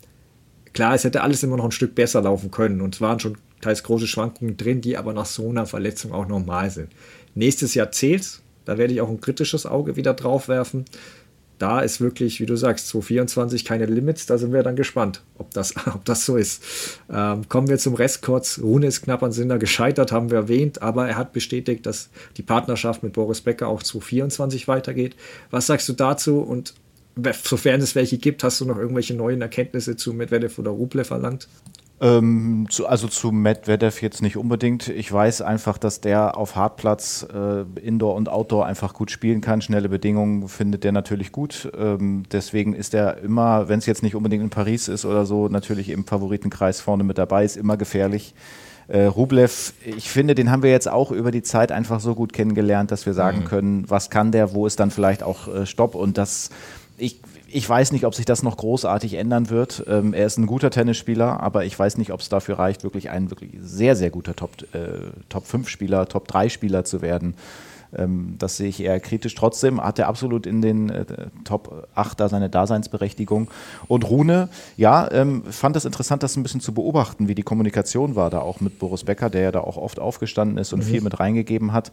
[0.76, 3.38] klar, es hätte alles immer noch ein Stück besser laufen können und es waren schon
[3.62, 6.90] teils große Schwankungen drin, die aber nach so einer Verletzung auch normal sind.
[7.34, 10.84] Nächstes Jahr zählt, da werde ich auch ein kritisches Auge wieder drauf werfen.
[11.58, 15.50] Da ist wirklich, wie du sagst, 2024 keine Limits, da sind wir dann gespannt, ob
[15.54, 16.62] das, ob das so ist.
[17.10, 18.60] Ähm, kommen wir zum Rest kurz.
[18.62, 22.42] Rune ist knapp an Sinder gescheitert, haben wir erwähnt, aber er hat bestätigt, dass die
[22.42, 25.16] Partnerschaft mit Boris Becker auch 2024 weitergeht.
[25.50, 26.74] Was sagst du dazu und
[27.42, 31.48] sofern es welche gibt, hast du noch irgendwelche neuen Erkenntnisse zu Medvedev oder Rublev erlangt?
[31.98, 34.88] Ähm, zu, also zu Medvedev jetzt nicht unbedingt.
[34.88, 39.62] Ich weiß einfach, dass der auf Hartplatz äh, Indoor und Outdoor einfach gut spielen kann.
[39.62, 41.72] Schnelle Bedingungen findet der natürlich gut.
[41.76, 45.48] Ähm, deswegen ist er immer, wenn es jetzt nicht unbedingt in Paris ist oder so,
[45.48, 48.34] natürlich im Favoritenkreis vorne mit dabei, ist immer gefährlich.
[48.88, 52.34] Äh, Rublev, ich finde, den haben wir jetzt auch über die Zeit einfach so gut
[52.34, 53.44] kennengelernt, dass wir sagen mhm.
[53.44, 56.50] können, was kann der, wo ist dann vielleicht auch äh, Stopp und das
[56.98, 59.84] ich, ich weiß nicht, ob sich das noch großartig ändern wird.
[59.86, 63.10] Ähm, er ist ein guter Tennisspieler, aber ich weiß nicht, ob es dafür reicht, wirklich
[63.10, 67.34] ein wirklich sehr, sehr guter Top, äh, Top 5 Spieler, Top 3 Spieler zu werden.
[67.96, 69.34] Ähm, das sehe ich eher kritisch.
[69.34, 71.04] Trotzdem hat er absolut in den äh,
[71.44, 73.48] Top 8 da seine Daseinsberechtigung.
[73.88, 78.16] Und Rune, ja, ähm, fand es interessant, das ein bisschen zu beobachten, wie die Kommunikation
[78.16, 80.84] war da auch mit Boris Becker, der ja da auch oft aufgestanden ist und mhm.
[80.84, 81.92] viel mit reingegeben hat.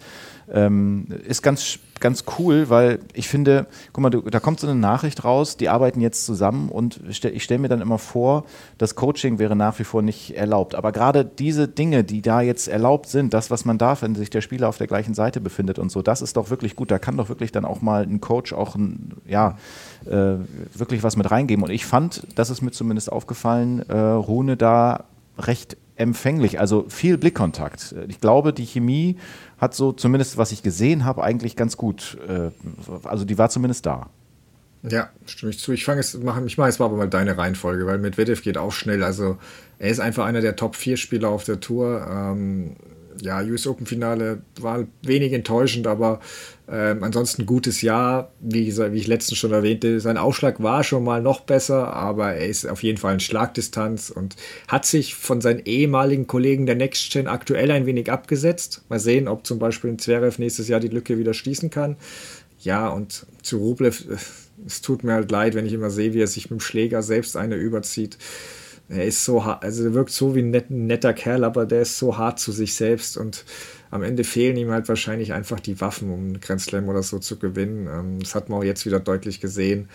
[0.52, 5.24] Ähm, ist ganz ganz cool, weil ich finde, guck mal, da kommt so eine Nachricht
[5.24, 8.44] raus, die arbeiten jetzt zusammen und ich stelle mir dann immer vor,
[8.78, 10.76] das Coaching wäre nach wie vor nicht erlaubt.
[10.76, 14.30] Aber gerade diese Dinge, die da jetzt erlaubt sind, das, was man darf, wenn sich
[14.30, 16.92] der Spieler auf der gleichen Seite befindet und so, das ist doch wirklich gut.
[16.92, 19.58] Da kann doch wirklich dann auch mal ein Coach auch ein, ja,
[20.06, 20.36] äh,
[20.76, 21.64] wirklich was mit reingeben.
[21.64, 25.06] Und ich fand, das ist mir zumindest aufgefallen, äh, Rune da
[25.38, 27.96] recht empfänglich, also viel Blickkontakt.
[28.08, 29.18] Ich glaube, die Chemie
[29.58, 32.18] hat so, zumindest was ich gesehen habe, eigentlich ganz gut.
[32.28, 32.52] Äh,
[33.04, 34.10] also die war zumindest da.
[34.84, 35.72] Ja, stimme ich zu.
[35.72, 38.58] Ich fange es, mach, ich mache jetzt mal aber mal deine Reihenfolge, weil Medvedev geht
[38.58, 39.04] auch schnell.
[39.04, 39.38] Also
[39.80, 42.06] er ist einfach einer der Top 4 Spieler auf der Tour.
[42.10, 42.76] Ähm,
[43.22, 46.20] ja, US Open Finale war wenig enttäuschend, aber
[46.70, 48.32] ähm, ansonsten gutes Jahr.
[48.40, 52.48] Wie, wie ich letztens schon erwähnte, sein Ausschlag war schon mal noch besser, aber er
[52.48, 54.36] ist auf jeden Fall in Schlagdistanz und
[54.68, 58.84] hat sich von seinen ehemaligen Kollegen der Next Gen aktuell ein wenig abgesetzt.
[58.90, 61.98] Mal sehen, ob zum Beispiel ein Zverev nächstes Jahr die Lücke wieder schließen kann.
[62.60, 64.16] Ja, und zu Rublev, äh,
[64.66, 67.04] es tut mir halt leid, wenn ich immer sehe, wie er sich mit dem Schläger
[67.04, 68.18] selbst eine überzieht
[68.90, 71.82] er ist so hart, also er wirkt so wie ein, net, netter Kerl, aber der
[71.82, 73.46] ist so hart zu sich selbst und
[73.92, 77.20] am Ende fehlen ihm halt wahrscheinlich einfach die Waffen, um einen Grand Slam oder so
[77.20, 77.88] zu gewinnen.
[77.88, 79.88] Ähm, das hat man auch jetzt wieder deutlich gesehen.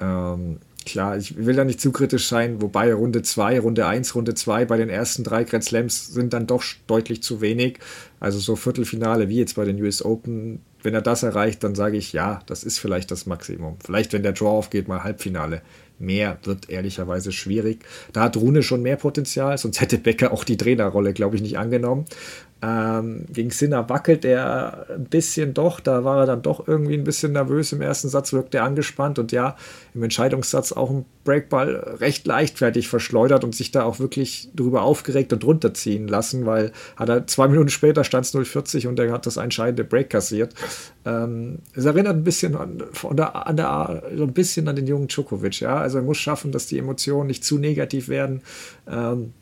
[0.00, 4.34] Ähm, klar, ich will da nicht zu kritisch sein, wobei Runde 2, Runde 1, Runde
[4.34, 7.78] 2 bei den ersten drei Grand Slams sind dann doch deutlich zu wenig.
[8.20, 11.96] Also so Viertelfinale wie jetzt bei den US Open, wenn er das erreicht, dann sage
[11.96, 13.76] ich, ja, das ist vielleicht das Maximum.
[13.84, 15.62] Vielleicht, wenn der Draw aufgeht, mal Halbfinale.
[15.98, 17.84] Mehr wird ehrlicherweise schwierig.
[18.12, 21.58] Da hat Rune schon mehr Potenzial, sonst hätte Becker auch die Trainerrolle, glaube ich, nicht
[21.58, 22.04] angenommen.
[22.60, 27.04] Ähm, gegen Sinner wackelt er ein bisschen doch, da war er dann doch irgendwie ein
[27.04, 27.72] bisschen nervös.
[27.72, 29.56] Im ersten Satz wirkt er angespannt und ja,
[29.94, 35.32] im Entscheidungssatz auch ein Breakball recht leichtfertig verschleudert und sich da auch wirklich drüber aufgeregt
[35.32, 39.26] und runterziehen lassen, weil hat er zwei Minuten später stand es 0,40 und er hat
[39.26, 40.54] das entscheidende Break kassiert.
[41.04, 42.82] Ähm, es erinnert ein bisschen an,
[43.12, 45.76] der, an der, so ein bisschen an den jungen Djokovic, ja.
[45.76, 48.42] Also er muss schaffen, dass die Emotionen nicht zu negativ werden.
[48.88, 49.32] Ähm,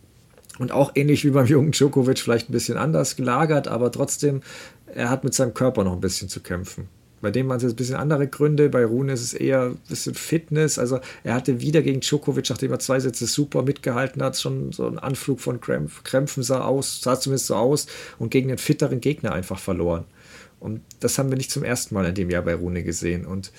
[0.58, 4.42] und auch ähnlich wie beim jungen Djokovic, vielleicht ein bisschen anders gelagert, aber trotzdem,
[4.86, 6.88] er hat mit seinem Körper noch ein bisschen zu kämpfen.
[7.22, 8.68] Bei dem waren es jetzt ein bisschen andere Gründe.
[8.68, 10.78] Bei Rune ist es eher ein bisschen Fitness.
[10.78, 14.86] Also er hatte wieder gegen Djokovic, nachdem er zwei Sätze super mitgehalten hat, schon so
[14.86, 17.86] einen Anflug von Krämpf, Krämpfen sah aus, sah zumindest so aus
[18.18, 20.04] und gegen einen fitteren Gegner einfach verloren.
[20.60, 23.26] Und das haben wir nicht zum ersten Mal in dem Jahr bei Rune gesehen.
[23.26, 23.50] Und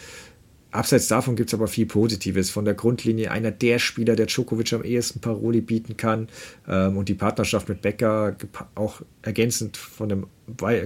[0.72, 2.50] abseits davon gibt es aber viel Positives.
[2.50, 6.28] Von der Grundlinie einer der Spieler, der Djokovic am ehesten Paroli bieten kann.
[6.68, 8.36] Ähm, und die Partnerschaft mit Becker
[8.76, 10.28] auch ergänzend von einem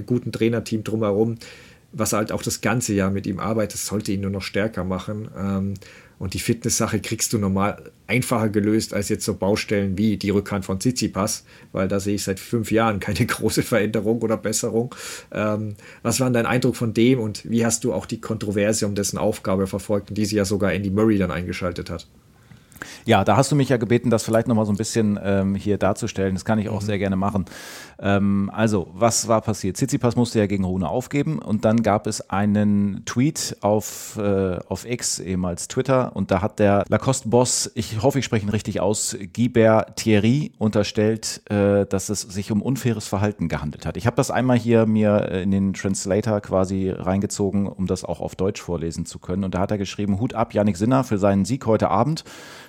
[0.05, 1.35] guten Trainerteam drumherum,
[1.91, 5.29] was halt auch das ganze Jahr mit ihm arbeitet, sollte ihn nur noch stärker machen.
[5.37, 5.73] Ähm,
[6.21, 10.63] und die Fitness-Sache kriegst du normal einfacher gelöst als jetzt so Baustellen wie die Rückhand
[10.63, 14.93] von Tsitsipas, weil da sehe ich seit fünf Jahren keine große Veränderung oder Besserung.
[15.31, 18.93] Ähm, was war dein Eindruck von dem und wie hast du auch die Kontroverse um
[18.93, 22.05] dessen Aufgabe verfolgt, die sie ja sogar Andy Murray dann eingeschaltet hat?
[23.05, 25.77] Ja, da hast du mich ja gebeten, das vielleicht nochmal so ein bisschen ähm, hier
[25.77, 26.35] darzustellen.
[26.35, 26.85] Das kann ich auch mhm.
[26.85, 27.45] sehr gerne machen.
[27.99, 29.77] Ähm, also, was war passiert?
[29.77, 34.89] Tsitsipas musste ja gegen Rune aufgeben und dann gab es einen Tweet auf, äh, auf
[34.89, 39.15] X, ehemals Twitter, und da hat der Lacoste-Boss, ich hoffe, ich spreche ihn richtig aus,
[39.33, 43.97] Guibert Thierry unterstellt, äh, dass es sich um unfaires Verhalten gehandelt hat.
[43.97, 48.35] Ich habe das einmal hier mir in den Translator quasi reingezogen, um das auch auf
[48.35, 49.43] Deutsch vorlesen zu können.
[49.43, 52.23] Und da hat er geschrieben, Hut ab, Yannick Sinner, für seinen Sieg heute Abend.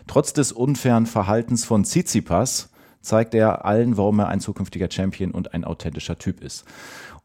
[0.06, 2.68] Trotz des unfairen Verhaltens von Tsitsipas
[3.00, 6.64] zeigt er allen, warum er ein zukünftiger Champion und ein authentischer Typ ist.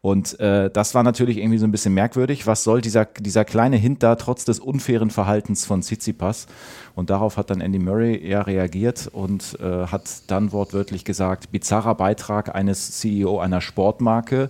[0.01, 2.45] Und äh, das war natürlich irgendwie so ein bisschen merkwürdig.
[2.45, 6.47] Was soll dieser, dieser kleine Hint da trotz des unfairen Verhaltens von Tsitsipas?
[6.95, 11.95] Und darauf hat dann Andy Murray eher reagiert und äh, hat dann wortwörtlich gesagt, bizarrer
[11.95, 14.49] Beitrag eines CEO einer Sportmarke.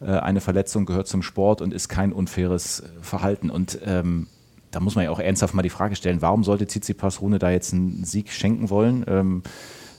[0.00, 3.50] Äh, eine Verletzung gehört zum Sport und ist kein unfaires Verhalten.
[3.50, 4.28] Und ähm,
[4.76, 7.48] da muss man ja auch ernsthaft mal die Frage stellen, warum sollte Tsitsipas Rune da
[7.48, 9.06] jetzt einen Sieg schenken wollen?
[9.08, 9.42] Ähm,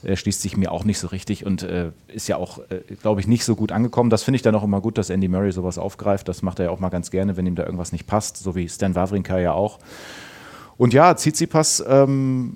[0.04, 3.20] er schließt sich mir auch nicht so richtig und äh, ist ja auch, äh, glaube
[3.20, 4.08] ich, nicht so gut angekommen.
[4.08, 6.28] Das finde ich dann auch immer gut, dass Andy Murray sowas aufgreift.
[6.28, 8.54] Das macht er ja auch mal ganz gerne, wenn ihm da irgendwas nicht passt, so
[8.54, 9.80] wie Stan Wawrinka ja auch.
[10.76, 12.52] Und ja, Tsitsipas, ähm,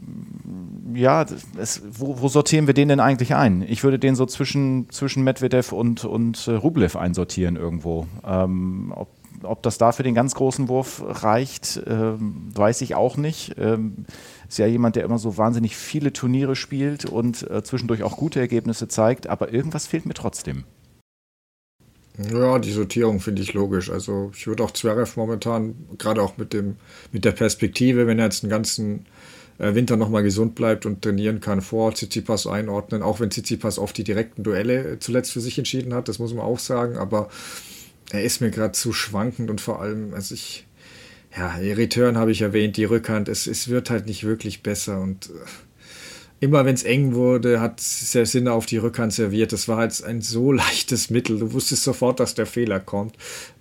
[0.94, 1.26] ja,
[1.58, 3.64] es, wo, wo, sortieren wir den denn eigentlich ein?
[3.66, 8.06] Ich würde den so zwischen, zwischen Medvedev und, und äh, Rublev einsortieren irgendwo.
[8.24, 9.08] Ähm, ob
[9.44, 13.54] ob das da für den ganz großen Wurf reicht, ähm, weiß ich auch nicht.
[13.58, 14.06] Ähm,
[14.48, 18.40] ist ja jemand, der immer so wahnsinnig viele Turniere spielt und äh, zwischendurch auch gute
[18.40, 20.64] Ergebnisse zeigt, aber irgendwas fehlt mir trotzdem.
[22.30, 23.90] Ja, die Sortierung finde ich logisch.
[23.90, 26.76] Also ich würde auch Zverev momentan, gerade auch mit, dem,
[27.10, 29.06] mit der Perspektive, wenn er jetzt den ganzen
[29.58, 33.96] äh, Winter nochmal gesund bleibt und trainieren kann, vor Tsitsipas einordnen, auch wenn Tsitsipas oft
[33.96, 37.28] die direkten Duelle zuletzt für sich entschieden hat, das muss man auch sagen, aber
[38.10, 40.66] er ist mir gerade zu schwankend und vor allem, also ich,
[41.36, 45.00] ja, die Return habe ich erwähnt, die Rückhand, es, es wird halt nicht wirklich besser
[45.00, 45.32] und äh,
[46.42, 47.80] immer wenn es eng wurde, hat
[48.14, 49.52] der Sinne auf die Rückhand serviert.
[49.52, 51.38] Das war halt ein so leichtes Mittel.
[51.38, 53.14] Du wusstest sofort, dass der Fehler kommt.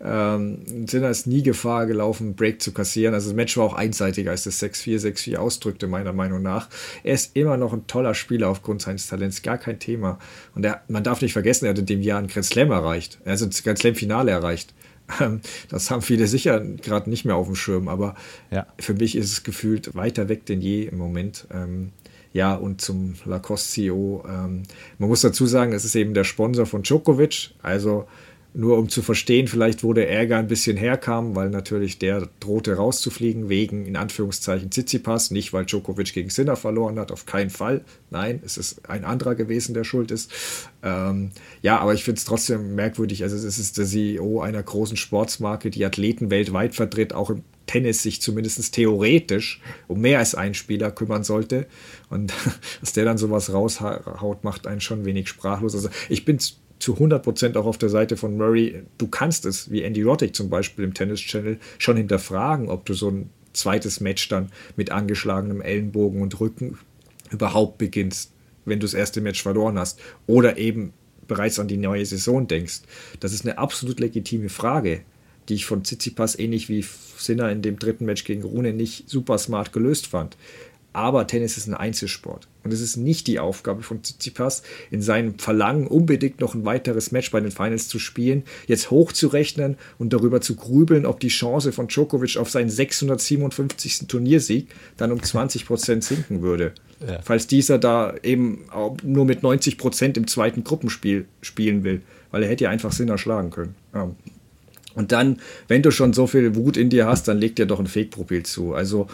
[0.03, 3.13] Ähm, Sinner ist nie Gefahr gelaufen, einen Break zu kassieren.
[3.13, 6.69] Also das Match war auch einseitiger, als das 6-4, 6-4 ausdrückte, meiner Meinung nach.
[7.03, 10.17] Er ist immer noch ein toller Spieler aufgrund seines Talents, gar kein Thema.
[10.55, 13.19] Und er, man darf nicht vergessen, er hat in dem Jahr ein Grand Slam erreicht.
[13.25, 14.73] Er hat ein Grand Slam-Finale erreicht.
[15.19, 18.15] Ähm, das haben viele sicher gerade nicht mehr auf dem Schirm, aber
[18.49, 18.65] ja.
[18.79, 21.47] für mich ist es gefühlt weiter weg denn je im Moment.
[21.53, 21.91] Ähm,
[22.33, 24.23] ja, und zum Lacoste CEO.
[24.27, 24.63] Ähm,
[24.97, 27.51] man muss dazu sagen, es ist eben der Sponsor von Djokovic.
[27.61, 28.07] Also
[28.53, 32.75] nur um zu verstehen, vielleicht wo der Ärger ein bisschen herkam, weil natürlich der drohte
[32.75, 35.31] rauszufliegen wegen, in Anführungszeichen, Tsitsipas.
[35.31, 37.85] Nicht, weil Djokovic gegen Sinner verloren hat, auf keinen Fall.
[38.09, 40.31] Nein, es ist ein anderer gewesen, der schuld ist.
[40.83, 43.23] Ähm, ja, aber ich finde es trotzdem merkwürdig.
[43.23, 48.03] Also es ist der CEO einer großen Sportsmarke, die Athleten weltweit vertritt, auch im Tennis
[48.03, 51.67] sich zumindest theoretisch um mehr als einen Spieler kümmern sollte.
[52.09, 52.33] Und
[52.81, 55.75] dass der dann sowas raushaut, macht einen schon wenig sprachlos.
[55.75, 58.83] Also ich bin zu 100% auch auf der Seite von Murray.
[58.97, 62.93] Du kannst es, wie Andy Roddick zum Beispiel im Tennis Channel, schon hinterfragen, ob du
[62.93, 66.77] so ein zweites Match dann mit angeschlagenem Ellenbogen und Rücken
[67.29, 68.31] überhaupt beginnst,
[68.65, 69.99] wenn du das erste Match verloren hast.
[70.27, 70.93] Oder eben
[71.27, 72.81] bereits an die neue Saison denkst.
[73.19, 75.01] Das ist eine absolut legitime Frage,
[75.51, 76.85] die ich von Tsitsipas ähnlich wie
[77.17, 80.37] Sinner in dem dritten Match gegen Rune nicht super smart gelöst fand.
[80.93, 82.47] Aber Tennis ist ein Einzelsport.
[82.63, 87.11] Und es ist nicht die Aufgabe von Tsitsipas, in seinem Verlangen unbedingt noch ein weiteres
[87.11, 91.73] Match bei den Finals zu spielen, jetzt hochzurechnen und darüber zu grübeln, ob die Chance
[91.73, 94.07] von Djokovic auf seinen 657.
[94.07, 96.73] Turniersieg dann um 20 Prozent sinken würde.
[97.05, 97.19] Ja.
[97.23, 98.63] Falls dieser da eben
[99.03, 102.03] nur mit 90 Prozent im zweiten Gruppenspiel spielen will.
[102.31, 103.75] Weil er hätte ja einfach Sinn erschlagen können.
[103.93, 104.09] Ja.
[104.95, 107.79] Und dann, wenn du schon so viel Wut in dir hast, dann leg dir doch
[107.79, 108.73] ein Fake-Profil zu.
[108.73, 109.07] Also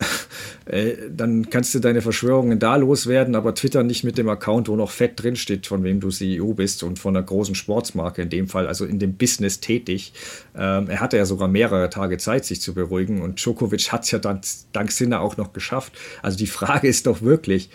[0.66, 4.76] äh, dann kannst du deine Verschwörungen da loswerden, aber Twitter nicht mit dem Account, wo
[4.76, 8.48] noch fett drinsteht, von wem du CEO bist und von einer großen Sportsmarke in dem
[8.48, 10.12] Fall, also in dem Business tätig.
[10.56, 14.10] Ähm, er hatte ja sogar mehrere Tage Zeit, sich zu beruhigen und Djokovic hat es
[14.10, 14.40] ja dann,
[14.72, 15.92] dank Sinner auch noch geschafft.
[16.22, 17.70] Also die Frage ist doch wirklich,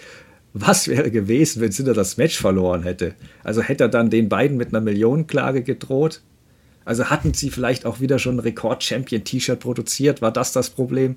[0.53, 3.15] was wäre gewesen, wenn Sinner das Match verloren hätte?
[3.43, 6.21] Also hätte er dann den beiden mit einer Millionenklage gedroht?
[6.85, 10.21] Also hatten sie vielleicht auch wieder schon ein Rekord-Champion-T-Shirt produziert?
[10.21, 11.15] War das das Problem?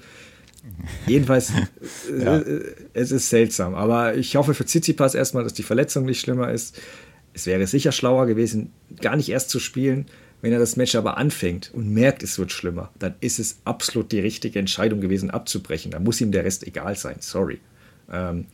[1.06, 1.52] Jedenfalls,
[2.18, 2.38] ja.
[2.38, 3.74] äh, es ist seltsam.
[3.74, 6.80] Aber ich hoffe für Tsitsipas erstmal, dass die Verletzung nicht schlimmer ist.
[7.32, 10.06] Es wäre sicher schlauer gewesen, gar nicht erst zu spielen.
[10.42, 14.12] Wenn er das Match aber anfängt und merkt, es wird schlimmer, dann ist es absolut
[14.12, 15.90] die richtige Entscheidung gewesen, abzubrechen.
[15.90, 17.16] Da muss ihm der Rest egal sein.
[17.20, 17.58] Sorry.
[18.12, 18.46] Ähm,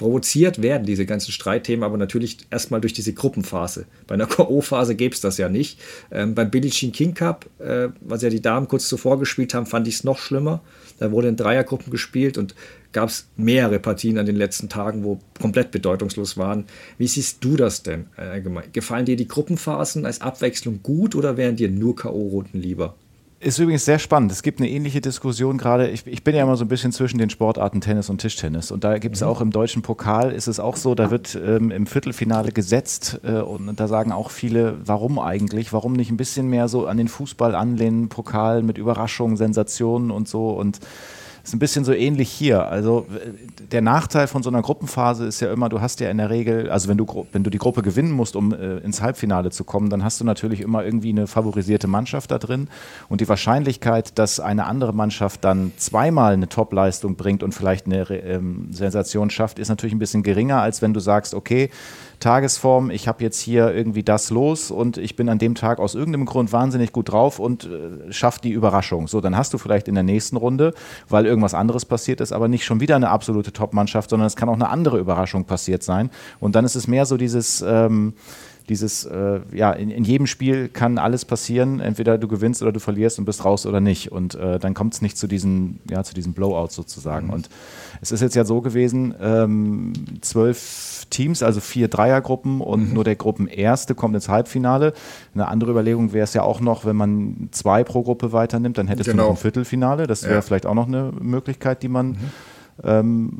[0.00, 3.84] Provoziert werden diese ganzen Streitthemen aber natürlich erstmal durch diese Gruppenphase.
[4.06, 5.78] Bei einer K.O.-Phase gäbe es das ja nicht.
[6.10, 9.66] Ähm, beim Billie Jean King Cup, äh, was ja die Damen kurz zuvor gespielt haben,
[9.66, 10.62] fand ich es noch schlimmer.
[11.00, 12.54] Da wurde in Dreiergruppen gespielt und
[12.92, 16.64] gab es mehrere Partien an den letzten Tagen, wo komplett bedeutungslos waren.
[16.96, 18.72] Wie siehst du das denn allgemein?
[18.72, 22.94] Gefallen dir die Gruppenphasen als Abwechslung gut oder wären dir nur K.O.-Runden lieber?
[23.42, 24.30] Ist übrigens sehr spannend.
[24.32, 25.88] Es gibt eine ähnliche Diskussion gerade.
[25.88, 28.70] Ich, ich, bin ja immer so ein bisschen zwischen den Sportarten Tennis und Tischtennis.
[28.70, 29.28] Und da gibt es mhm.
[29.28, 33.18] auch im deutschen Pokal, ist es auch so, da wird ähm, im Viertelfinale gesetzt.
[33.24, 35.72] Äh, und da sagen auch viele, warum eigentlich?
[35.72, 40.28] Warum nicht ein bisschen mehr so an den Fußball anlehnen, Pokal mit Überraschungen, Sensationen und
[40.28, 40.50] so.
[40.50, 40.78] Und
[41.42, 42.66] ist ein bisschen so ähnlich hier.
[42.66, 43.06] Also
[43.70, 46.70] der Nachteil von so einer Gruppenphase ist ja immer, du hast ja in der Regel,
[46.70, 49.90] also wenn du, wenn du die Gruppe gewinnen musst, um äh, ins Halbfinale zu kommen,
[49.90, 52.68] dann hast du natürlich immer irgendwie eine favorisierte Mannschaft da drin.
[53.08, 58.02] Und die Wahrscheinlichkeit, dass eine andere Mannschaft dann zweimal eine Topleistung bringt und vielleicht eine
[58.10, 61.70] ähm, Sensation schafft, ist natürlich ein bisschen geringer, als wenn du sagst, okay,
[62.20, 65.94] Tagesform, ich habe jetzt hier irgendwie das los und ich bin an dem Tag aus
[65.94, 69.08] irgendeinem Grund wahnsinnig gut drauf und äh, schaffe die Überraschung.
[69.08, 70.74] So, dann hast du vielleicht in der nächsten Runde,
[71.08, 74.48] weil irgendwas anderes passiert ist, aber nicht schon wieder eine absolute Top-Mannschaft, sondern es kann
[74.48, 76.10] auch eine andere Überraschung passiert sein.
[76.38, 78.12] Und dann ist es mehr so dieses, ähm,
[78.68, 81.80] dieses, äh, ja, in, in, jedem Spiel kann alles passieren.
[81.80, 84.12] Entweder du gewinnst oder du verlierst und bist raus oder nicht.
[84.12, 87.26] Und äh, dann kommt es nicht zu diesen, ja, zu diesen Blowouts sozusagen.
[87.26, 87.32] Mhm.
[87.32, 87.50] Und
[88.00, 92.94] es ist jetzt ja so gewesen, ähm, zwölf Teams, also vier Dreiergruppen und mhm.
[92.94, 94.92] nur der Gruppenerste kommt ins Halbfinale.
[95.34, 98.88] Eine andere Überlegung wäre es ja auch noch, wenn man zwei pro Gruppe weiternimmt, dann
[98.88, 99.24] hättest genau.
[99.24, 100.06] du noch ein Viertelfinale.
[100.06, 100.42] Das wäre ja.
[100.42, 102.16] vielleicht auch noch eine Möglichkeit, die man mhm.
[102.84, 103.30] ähm,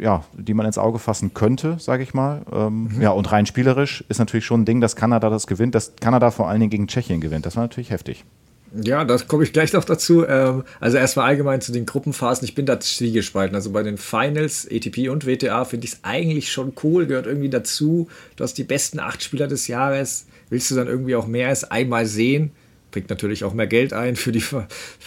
[0.00, 2.42] ja, die man ins Auge fassen könnte, sage ich mal.
[2.52, 3.02] Ähm, mhm.
[3.02, 6.30] Ja, und rein spielerisch ist natürlich schon ein Ding, dass Kanada das gewinnt, dass Kanada
[6.30, 7.46] vor allen Dingen gegen Tschechien gewinnt.
[7.46, 8.24] Das war natürlich heftig.
[8.74, 10.26] Ja, da komme ich gleich noch dazu.
[10.26, 12.44] Ähm, also erstmal allgemein zu den Gruppenphasen.
[12.44, 13.54] Ich bin da zwiegespalten.
[13.54, 17.48] Also bei den Finals, ATP und WTA, finde ich es eigentlich schon cool, gehört irgendwie
[17.48, 18.08] dazu.
[18.36, 20.26] Du hast die besten acht Spieler des Jahres.
[20.50, 22.52] Willst du dann irgendwie auch mehr als einmal sehen?
[22.90, 24.42] Bringt natürlich auch mehr Geld ein für die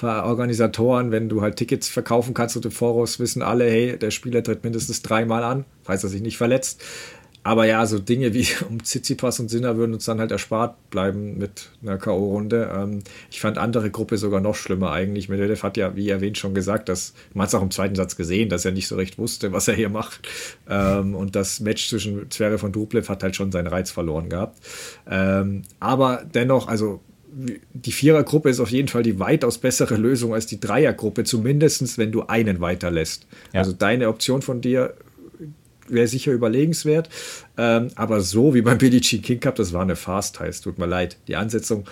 [0.01, 4.43] Organisatoren, wenn du halt Tickets verkaufen kannst und im Voraus wissen alle, hey, der Spieler
[4.43, 6.83] tritt mindestens dreimal an, falls er sich nicht verletzt.
[7.43, 11.37] Aber ja, so Dinge wie um Tsitsipas und Sinner würden uns dann halt erspart bleiben
[11.37, 12.83] mit einer K.O.-Runde.
[12.83, 12.99] Ähm,
[13.31, 15.29] ich fand andere Gruppe sogar noch schlimmer eigentlich.
[15.29, 18.49] Medvedev hat ja, wie erwähnt, schon gesagt, dass man es auch im zweiten Satz gesehen,
[18.49, 20.27] dass er nicht so recht wusste, was er hier macht.
[20.69, 24.59] Ähm, und das Match zwischen Zverev von Dublev hat halt schon seinen Reiz verloren gehabt.
[25.09, 27.01] Ähm, aber dennoch, also
[27.73, 32.11] die Vierergruppe ist auf jeden Fall die weitaus bessere Lösung als die Dreiergruppe, zumindest wenn
[32.11, 33.25] du einen weiterlässt.
[33.53, 33.59] Ja.
[33.59, 34.93] Also deine Option von dir
[35.87, 37.09] wäre sicher überlegenswert.
[37.57, 40.79] Ähm, aber so wie beim Billie Jean King Cup, das war eine Fast heißt, tut
[40.79, 41.17] mir leid.
[41.27, 41.85] Die Ansetzung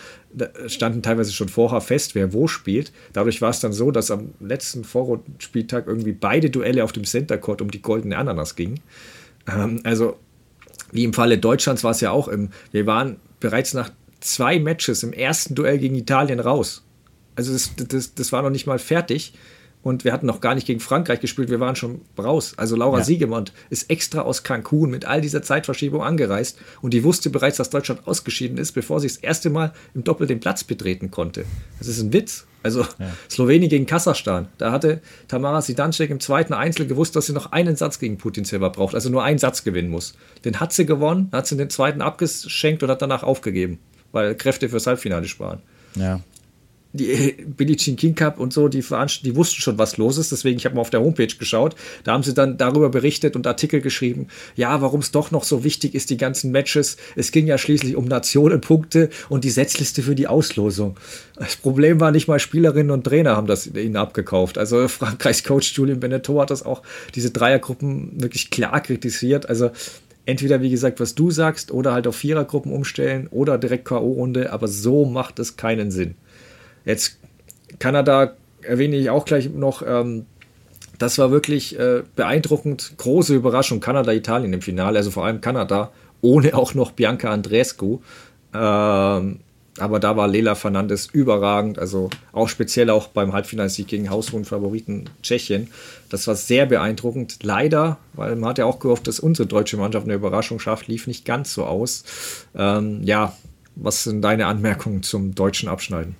[0.67, 2.91] standen teilweise schon vorher fest, wer wo spielt.
[3.13, 7.37] Dadurch war es dann so, dass am letzten Vorrundenspieltag irgendwie beide Duelle auf dem Center
[7.37, 8.79] Court um die goldene Ananas gingen.
[9.47, 10.17] Ähm, also
[10.91, 15.03] wie im Falle Deutschlands war es ja auch im, wir waren bereits nach zwei Matches
[15.03, 16.83] im ersten Duell gegen Italien raus.
[17.35, 19.33] Also das, das, das war noch nicht mal fertig
[19.81, 22.53] und wir hatten noch gar nicht gegen Frankreich gespielt, wir waren schon raus.
[22.57, 23.03] Also Laura ja.
[23.03, 27.69] Siegemont ist extra aus Cancun mit all dieser Zeitverschiebung angereist und die wusste bereits, dass
[27.69, 31.45] Deutschland ausgeschieden ist, bevor sie das erste Mal im Doppel den Platz betreten konnte.
[31.77, 32.45] Das ist ein Witz.
[32.61, 33.09] Also ja.
[33.29, 34.49] Slowenien gegen Kasachstan.
[34.57, 38.43] Da hatte Tamara Sidancek im zweiten Einzel gewusst, dass sie noch einen Satz gegen Putin
[38.43, 40.13] selber braucht, also nur einen Satz gewinnen muss.
[40.43, 43.79] Den hat sie gewonnen, hat sie den zweiten abgeschenkt und hat danach aufgegeben,
[44.11, 45.61] weil Kräfte fürs Halbfinale sparen.
[45.95, 46.19] Ja
[46.93, 48.83] die Billie Jean King Cup und so, die,
[49.23, 50.31] die wussten schon, was los ist.
[50.31, 51.75] Deswegen, ich habe mal auf der Homepage geschaut.
[52.03, 55.63] Da haben sie dann darüber berichtet und Artikel geschrieben, ja, warum es doch noch so
[55.63, 56.97] wichtig ist, die ganzen Matches.
[57.15, 60.97] Es ging ja schließlich um Nationenpunkte und die Setzliste für die Auslosung.
[61.35, 64.57] Das Problem war nicht mal Spielerinnen und Trainer haben das ihnen abgekauft.
[64.57, 66.81] Also Frankreichs Coach Julien Beneteau hat das auch,
[67.15, 69.47] diese Dreiergruppen wirklich klar kritisiert.
[69.47, 69.71] Also
[70.25, 74.67] entweder, wie gesagt, was du sagst, oder halt auf Vierergruppen umstellen oder direkt K.O.-Runde, aber
[74.67, 76.15] so macht es keinen Sinn.
[76.89, 77.19] Jetzt
[77.77, 78.33] Kanada
[78.63, 79.83] erwähne ich auch gleich noch.
[79.85, 80.25] Ähm,
[80.97, 82.93] das war wirklich äh, beeindruckend.
[82.97, 83.79] Große Überraschung.
[83.79, 87.99] Kanada, Italien im Finale, also vor allem Kanada, ohne auch noch Bianca Andreescu.
[88.55, 89.39] Ähm,
[89.77, 95.05] aber da war Lela Fernandes überragend, also auch speziell auch beim Halbfinalsieg gegen haushohen Favoriten
[95.21, 95.69] Tschechien.
[96.09, 97.43] Das war sehr beeindruckend.
[97.43, 101.05] Leider, weil man hat ja auch gehofft, dass unsere deutsche Mannschaft eine Überraschung schafft, lief
[101.05, 102.03] nicht ganz so aus.
[102.55, 103.37] Ähm, ja,
[103.75, 106.15] was sind deine Anmerkungen zum deutschen Abschneiden?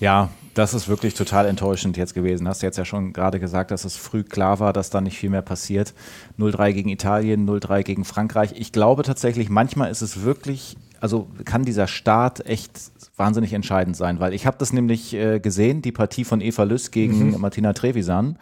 [0.00, 2.48] Ja, das ist wirklich total enttäuschend jetzt gewesen.
[2.48, 5.18] Hast du jetzt ja schon gerade gesagt, dass es früh klar war, dass da nicht
[5.18, 5.94] viel mehr passiert.
[6.38, 8.52] 0-3 gegen Italien, 0-3 gegen Frankreich.
[8.56, 12.70] Ich glaube tatsächlich, manchmal ist es wirklich, also kann dieser Start echt
[13.16, 16.90] wahnsinnig entscheidend sein, weil ich habe das nämlich äh, gesehen, die Partie von Eva Lüss
[16.90, 17.40] gegen mhm.
[17.40, 18.38] Martina Trevisan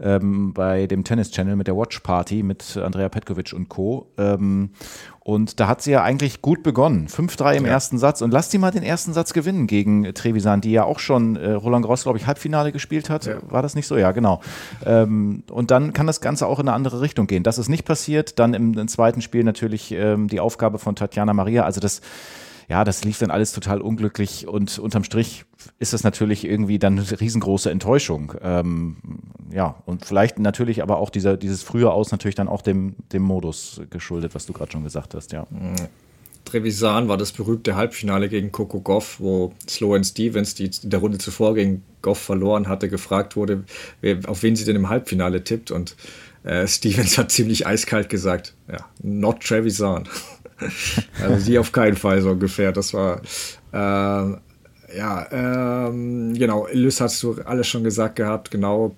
[0.00, 4.10] ähm, bei dem Tennis Channel mit der Watch Party mit Andrea Petkovic und Co.
[4.16, 4.70] Ähm,
[5.20, 7.06] und da hat sie ja eigentlich gut begonnen.
[7.06, 7.72] 5-3 im ja.
[7.72, 8.22] ersten Satz.
[8.22, 11.50] Und lass die mal den ersten Satz gewinnen gegen Trevisan, die ja auch schon äh,
[11.50, 13.26] Roland Gross, glaube ich, Halbfinale gespielt hat.
[13.26, 13.36] Ja.
[13.42, 13.98] War das nicht so?
[13.98, 14.40] Ja, genau.
[14.86, 17.42] Ähm, und dann kann das Ganze auch in eine andere Richtung gehen.
[17.42, 18.38] Das ist nicht passiert.
[18.38, 21.64] Dann im, im zweiten Spiel natürlich ähm, die Aufgabe von Tatjana Maria.
[21.64, 22.00] Also das
[22.68, 25.44] ja, das lief dann alles total unglücklich und unterm Strich
[25.78, 28.34] ist es natürlich irgendwie dann eine riesengroße Enttäuschung.
[28.42, 28.96] Ähm,
[29.50, 33.22] ja, und vielleicht natürlich aber auch dieser, dieses frühe Aus natürlich dann auch dem, dem
[33.22, 35.46] Modus geschuldet, was du gerade schon gesagt hast, ja.
[36.44, 41.18] Trevisan war das berühmte Halbfinale gegen Coco Goff, wo Sloan Stevens, die in der Runde
[41.18, 43.64] zuvor gegen Goff verloren hatte, gefragt wurde,
[44.26, 45.70] auf wen sie denn im Halbfinale tippt.
[45.70, 45.96] Und
[46.44, 50.08] äh, Stevens hat ziemlich eiskalt gesagt, ja, not Trevisan.
[51.22, 52.72] also sie auf keinen Fall so ungefähr.
[52.72, 53.20] Das war
[53.72, 56.66] äh, ja ähm, genau.
[56.72, 58.50] Lys hast du alles schon gesagt gehabt.
[58.50, 58.94] Genau.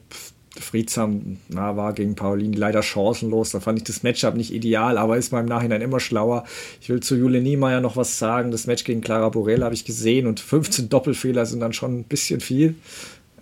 [0.58, 3.50] Friedsam na, war gegen Paulini leider chancenlos.
[3.50, 6.44] Da fand ich das Matchup nicht ideal, aber ist mal im Nachhinein immer schlauer.
[6.80, 8.50] Ich will zu Jule Niemeyer noch was sagen.
[8.50, 12.04] Das Match gegen Clara Borel habe ich gesehen und 15 Doppelfehler sind dann schon ein
[12.04, 12.74] bisschen viel.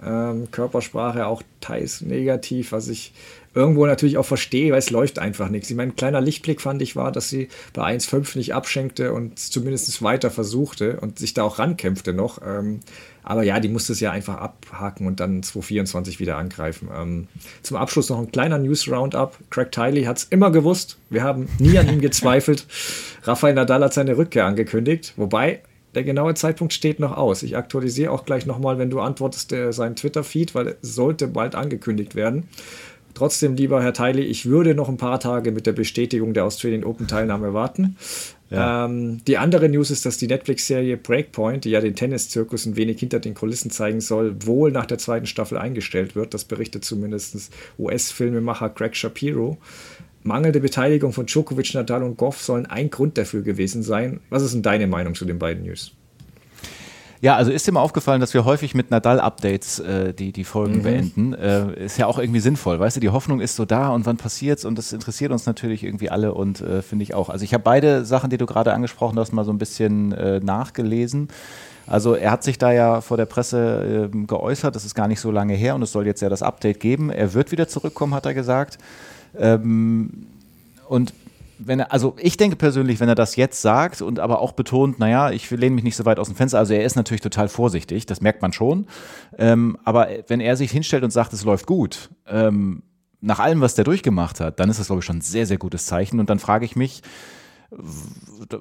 [0.04, 3.12] Ähm, Körpersprache auch teils negativ, was ich
[3.54, 5.68] irgendwo natürlich auch verstehe, weil es läuft einfach nichts.
[5.68, 9.38] Ich meine, ein kleiner Lichtblick fand ich war, dass sie bei 1,5 nicht abschenkte und
[9.38, 12.40] zumindest weiter versuchte und sich da auch rankämpfte noch.
[12.46, 12.80] Ähm,
[13.24, 16.88] aber ja, die musste es ja einfach abhaken und dann 224 wieder angreifen.
[16.96, 17.28] Ähm,
[17.62, 19.36] zum Abschluss noch ein kleiner News-Roundup.
[19.50, 20.96] Craig Tiley hat es immer gewusst.
[21.10, 22.66] Wir haben nie an ihm gezweifelt.
[23.24, 25.14] Rafael Nadal hat seine Rückkehr angekündigt.
[25.16, 25.62] Wobei,
[25.98, 27.42] der genaue Zeitpunkt steht noch aus.
[27.42, 31.56] Ich aktualisiere auch gleich nochmal, wenn du antwortest, der, seinen Twitter-Feed, weil es sollte bald
[31.56, 32.44] angekündigt werden.
[33.14, 36.84] Trotzdem, lieber Herr Teile, ich würde noch ein paar Tage mit der Bestätigung der Australian
[36.84, 37.96] Open Teilnahme warten.
[38.48, 38.84] Ja.
[38.84, 43.00] Ähm, die andere News ist, dass die Netflix-Serie Breakpoint, die ja den Tenniszirkus ein wenig
[43.00, 46.32] hinter den Kulissen zeigen soll, wohl nach der zweiten Staffel eingestellt wird.
[46.32, 49.58] Das berichtet zumindest US-Filmemacher Greg Shapiro.
[50.22, 54.20] Mangelnde Beteiligung von Djokovic, Nadal und Goff sollen ein Grund dafür gewesen sein.
[54.30, 55.92] Was ist denn deine Meinung zu den beiden News?
[57.20, 60.76] Ja, also ist dir mal aufgefallen, dass wir häufig mit Nadal-Updates äh, die, die Folgen
[60.78, 60.82] mhm.
[60.82, 61.34] beenden.
[61.34, 64.16] Äh, ist ja auch irgendwie sinnvoll, weißt du, die Hoffnung ist so da und wann
[64.16, 67.28] passiert's und das interessiert uns natürlich irgendwie alle und äh, finde ich auch.
[67.28, 70.38] Also ich habe beide Sachen, die du gerade angesprochen hast, mal so ein bisschen äh,
[70.40, 71.28] nachgelesen.
[71.88, 75.20] Also er hat sich da ja vor der Presse äh, geäußert, das ist gar nicht
[75.20, 77.10] so lange her und es soll jetzt ja das Update geben.
[77.10, 78.78] Er wird wieder zurückkommen, hat er gesagt.
[79.38, 80.26] Ähm,
[80.88, 81.12] und
[81.58, 84.98] wenn er, also ich denke persönlich, wenn er das jetzt sagt und aber auch betont,
[84.98, 87.48] naja, ich lehne mich nicht so weit aus dem Fenster, also er ist natürlich total
[87.48, 88.86] vorsichtig, das merkt man schon.
[89.36, 92.82] Ähm, aber wenn er sich hinstellt und sagt, es läuft gut, ähm,
[93.20, 95.58] nach allem, was der durchgemacht hat, dann ist das, glaube ich, schon ein sehr, sehr
[95.58, 96.20] gutes Zeichen.
[96.20, 97.02] Und dann frage ich mich,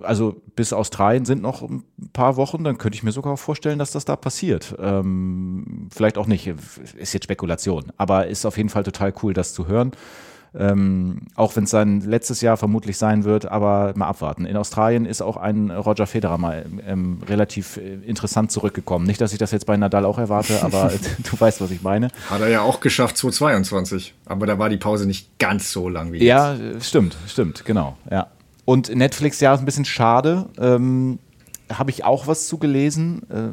[0.01, 3.91] also bis Australien sind noch ein paar Wochen, dann könnte ich mir sogar vorstellen, dass
[3.91, 4.75] das da passiert.
[4.79, 6.47] Ähm, vielleicht auch nicht,
[6.97, 9.91] ist jetzt Spekulation, aber ist auf jeden Fall total cool, das zu hören.
[10.55, 14.45] Ähm, auch wenn es sein letztes Jahr vermutlich sein wird, aber mal abwarten.
[14.45, 19.05] In Australien ist auch ein Roger Federer mal ähm, relativ äh, interessant zurückgekommen.
[19.05, 22.09] Nicht, dass ich das jetzt bei Nadal auch erwarte, aber du weißt, was ich meine.
[22.29, 26.11] Hat er ja auch geschafft 2022, aber da war die Pause nicht ganz so lang
[26.11, 26.27] wie jetzt.
[26.27, 28.27] Ja, stimmt, stimmt, genau, ja.
[28.65, 30.49] Und Netflix, ja, ist ein bisschen schade.
[30.59, 31.19] Ähm,
[31.71, 33.49] habe ich auch was zugelesen, äh,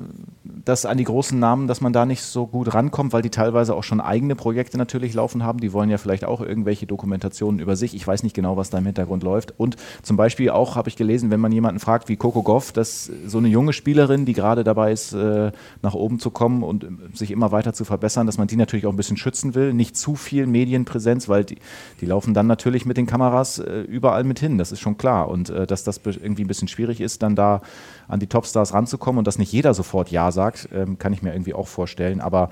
[0.64, 3.74] dass an die großen Namen, dass man da nicht so gut rankommt, weil die teilweise
[3.74, 5.60] auch schon eigene Projekte natürlich laufen haben.
[5.60, 7.94] Die wollen ja vielleicht auch irgendwelche Dokumentationen über sich.
[7.94, 9.54] Ich weiß nicht genau, was da im Hintergrund läuft.
[9.58, 13.10] Und zum Beispiel auch habe ich gelesen, wenn man jemanden fragt wie Coco Goff, dass
[13.26, 15.52] so eine junge Spielerin, die gerade dabei ist, äh,
[15.82, 18.92] nach oben zu kommen und sich immer weiter zu verbessern, dass man die natürlich auch
[18.92, 19.74] ein bisschen schützen will.
[19.74, 21.58] Nicht zu viel Medienpräsenz, weil die,
[22.00, 24.56] die laufen dann natürlich mit den Kameras äh, überall mit hin.
[24.58, 25.28] Das ist schon klar.
[25.28, 27.60] Und dass das irgendwie ein bisschen schwierig ist, dann da
[28.08, 31.32] an die Topstars ranzukommen und dass nicht jeder sofort Ja sagt, ähm, kann ich mir
[31.32, 32.20] irgendwie auch vorstellen.
[32.20, 32.50] Aber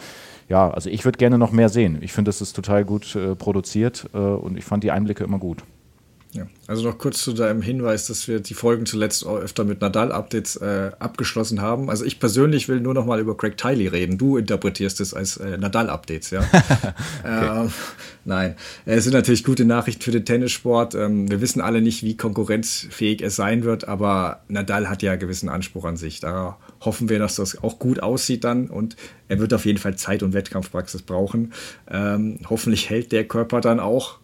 [0.48, 1.98] ja, also ich würde gerne noch mehr sehen.
[2.00, 5.38] Ich finde, es ist total gut äh, produziert äh, und ich fand die Einblicke immer
[5.38, 5.64] gut.
[6.34, 10.56] Ja, also noch kurz zu deinem Hinweis, dass wir die Folgen zuletzt öfter mit Nadal-Updates
[10.56, 11.90] äh, abgeschlossen haben.
[11.90, 14.16] Also ich persönlich will nur noch mal über Craig Tiley reden.
[14.16, 16.40] Du interpretierst es als äh, Nadal-Updates, ja.
[17.22, 17.64] okay.
[17.64, 17.72] ähm,
[18.24, 18.56] nein,
[18.86, 20.94] es sind natürlich gute Nachrichten für den Tennissport.
[20.94, 25.20] Ähm, wir wissen alle nicht, wie konkurrenzfähig es sein wird, aber Nadal hat ja einen
[25.20, 26.20] gewissen Anspruch an sich.
[26.20, 28.96] Da hoffen wir, dass das auch gut aussieht dann und
[29.28, 31.52] er wird auf jeden Fall Zeit und Wettkampfpraxis brauchen.
[31.90, 34.18] Ähm, hoffentlich hält der Körper dann auch.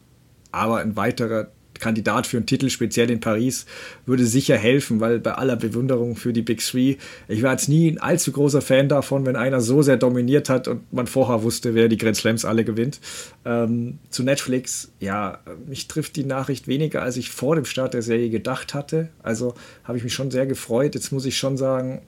[0.51, 1.49] Aber ein weiterer
[1.79, 3.67] Kandidat für einen Titel, speziell in Paris,
[4.07, 6.97] würde sicher helfen, weil bei aller Bewunderung für die Big Three,
[7.29, 10.69] ich war jetzt nie ein allzu großer Fan davon, wenn einer so sehr dominiert hat
[10.69, 13.01] und man vorher wusste, wer die Grand Slams alle gewinnt.
[13.45, 18.03] Ähm, zu Netflix, ja, mich trifft die Nachricht weniger, als ich vor dem Start der
[18.03, 19.09] Serie gedacht hatte.
[19.23, 19.55] Also
[19.85, 20.95] habe ich mich schon sehr gefreut.
[20.95, 22.03] Jetzt muss ich schon sagen,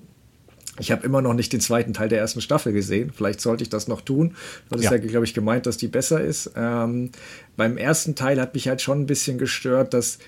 [0.80, 3.12] ich habe immer noch nicht den zweiten Teil der ersten Staffel gesehen.
[3.14, 4.34] Vielleicht sollte ich das noch tun.
[4.68, 6.52] Du hattest ja, ja glaube ich, gemeint, dass die besser ist.
[6.56, 7.10] Ähm,
[7.56, 10.18] beim ersten Teil hat mich halt schon ein bisschen gestört, dass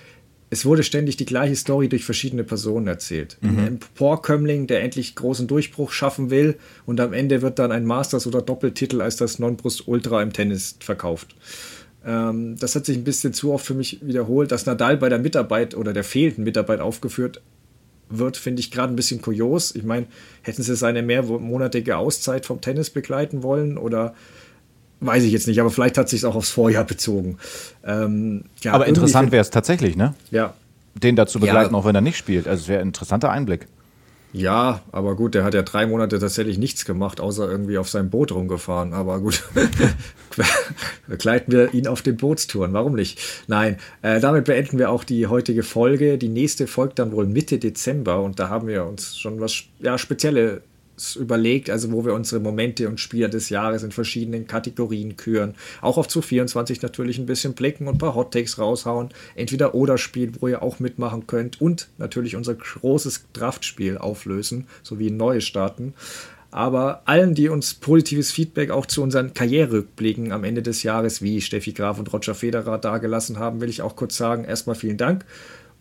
[0.51, 3.39] es wurde ständig die gleiche Story durch verschiedene Personen erzählt.
[3.41, 3.49] Mhm.
[3.49, 8.27] Ein Emporkömmling, der endlich großen Durchbruch schaffen will und am Ende wird dann ein Masters-
[8.27, 11.35] oder Doppeltitel als das Nonplus-Ultra im Tennis verkauft.
[12.05, 15.19] Ähm, das hat sich ein bisschen zu oft für mich wiederholt, dass Nadal bei der
[15.19, 17.41] Mitarbeit oder der fehlenden Mitarbeit aufgeführt
[18.19, 19.75] wird, finde ich gerade ein bisschen kurios.
[19.75, 20.07] Ich meine,
[20.43, 24.15] hätten sie seine mehrmonatige Auszeit vom Tennis begleiten wollen oder
[25.01, 27.39] weiß ich jetzt nicht, aber vielleicht hat sich auch aufs Vorjahr bezogen.
[27.85, 30.15] Ähm, ja, aber interessant wäre es tatsächlich, ne?
[30.31, 30.55] Ja.
[30.95, 31.81] Den dazu begleiten, ja.
[31.81, 32.47] auch wenn er nicht spielt.
[32.47, 33.67] Also es wäre ein interessanter Einblick.
[34.33, 38.09] Ja, aber gut, der hat ja drei Monate tatsächlich nichts gemacht, außer irgendwie auf seinem
[38.09, 38.95] Boot rumgefahren.
[38.95, 39.45] Aber gut,
[41.07, 42.73] begleiten wir ihn auf den Bootstouren.
[42.73, 43.21] Warum nicht?
[43.47, 46.17] Nein, äh, damit beenden wir auch die heutige Folge.
[46.17, 49.99] Die nächste folgt dann wohl Mitte Dezember und da haben wir uns schon was ja,
[49.99, 50.63] Spezielle
[51.17, 55.55] überlegt, also wo wir unsere Momente und Spieler des Jahres in verschiedenen Kategorien küren.
[55.81, 59.11] Auch auf zu 24 natürlich ein bisschen blicken und ein paar Hottakes raushauen.
[59.35, 65.11] Entweder oder Spiel, wo ihr auch mitmachen könnt und natürlich unser großes Draftspiel auflösen, sowie
[65.11, 65.95] neue starten.
[66.53, 71.41] Aber allen, die uns positives Feedback auch zu unseren Karriererückblicken am Ende des Jahres, wie
[71.41, 75.25] Steffi Graf und Roger Federer dagelassen haben, will ich auch kurz sagen, erstmal vielen Dank.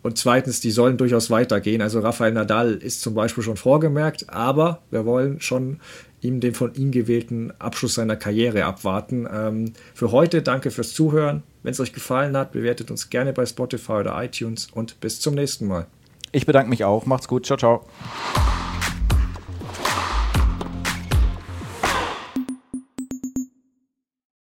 [0.02, 1.80] Und zweitens, die sollen durchaus weitergehen.
[1.80, 5.80] Also Rafael Nadal ist zum Beispiel schon vorgemerkt, aber wir wollen schon
[6.20, 9.28] ihm den von ihm gewählten Abschluss seiner Karriere abwarten.
[9.32, 11.42] Ähm, für heute danke fürs Zuhören.
[11.62, 15.34] Wenn es euch gefallen hat, bewertet uns gerne bei Spotify oder iTunes und bis zum
[15.34, 15.86] nächsten Mal.
[16.32, 17.06] Ich bedanke mich auch.
[17.06, 17.46] Macht's gut.
[17.46, 18.71] Ciao, ciao.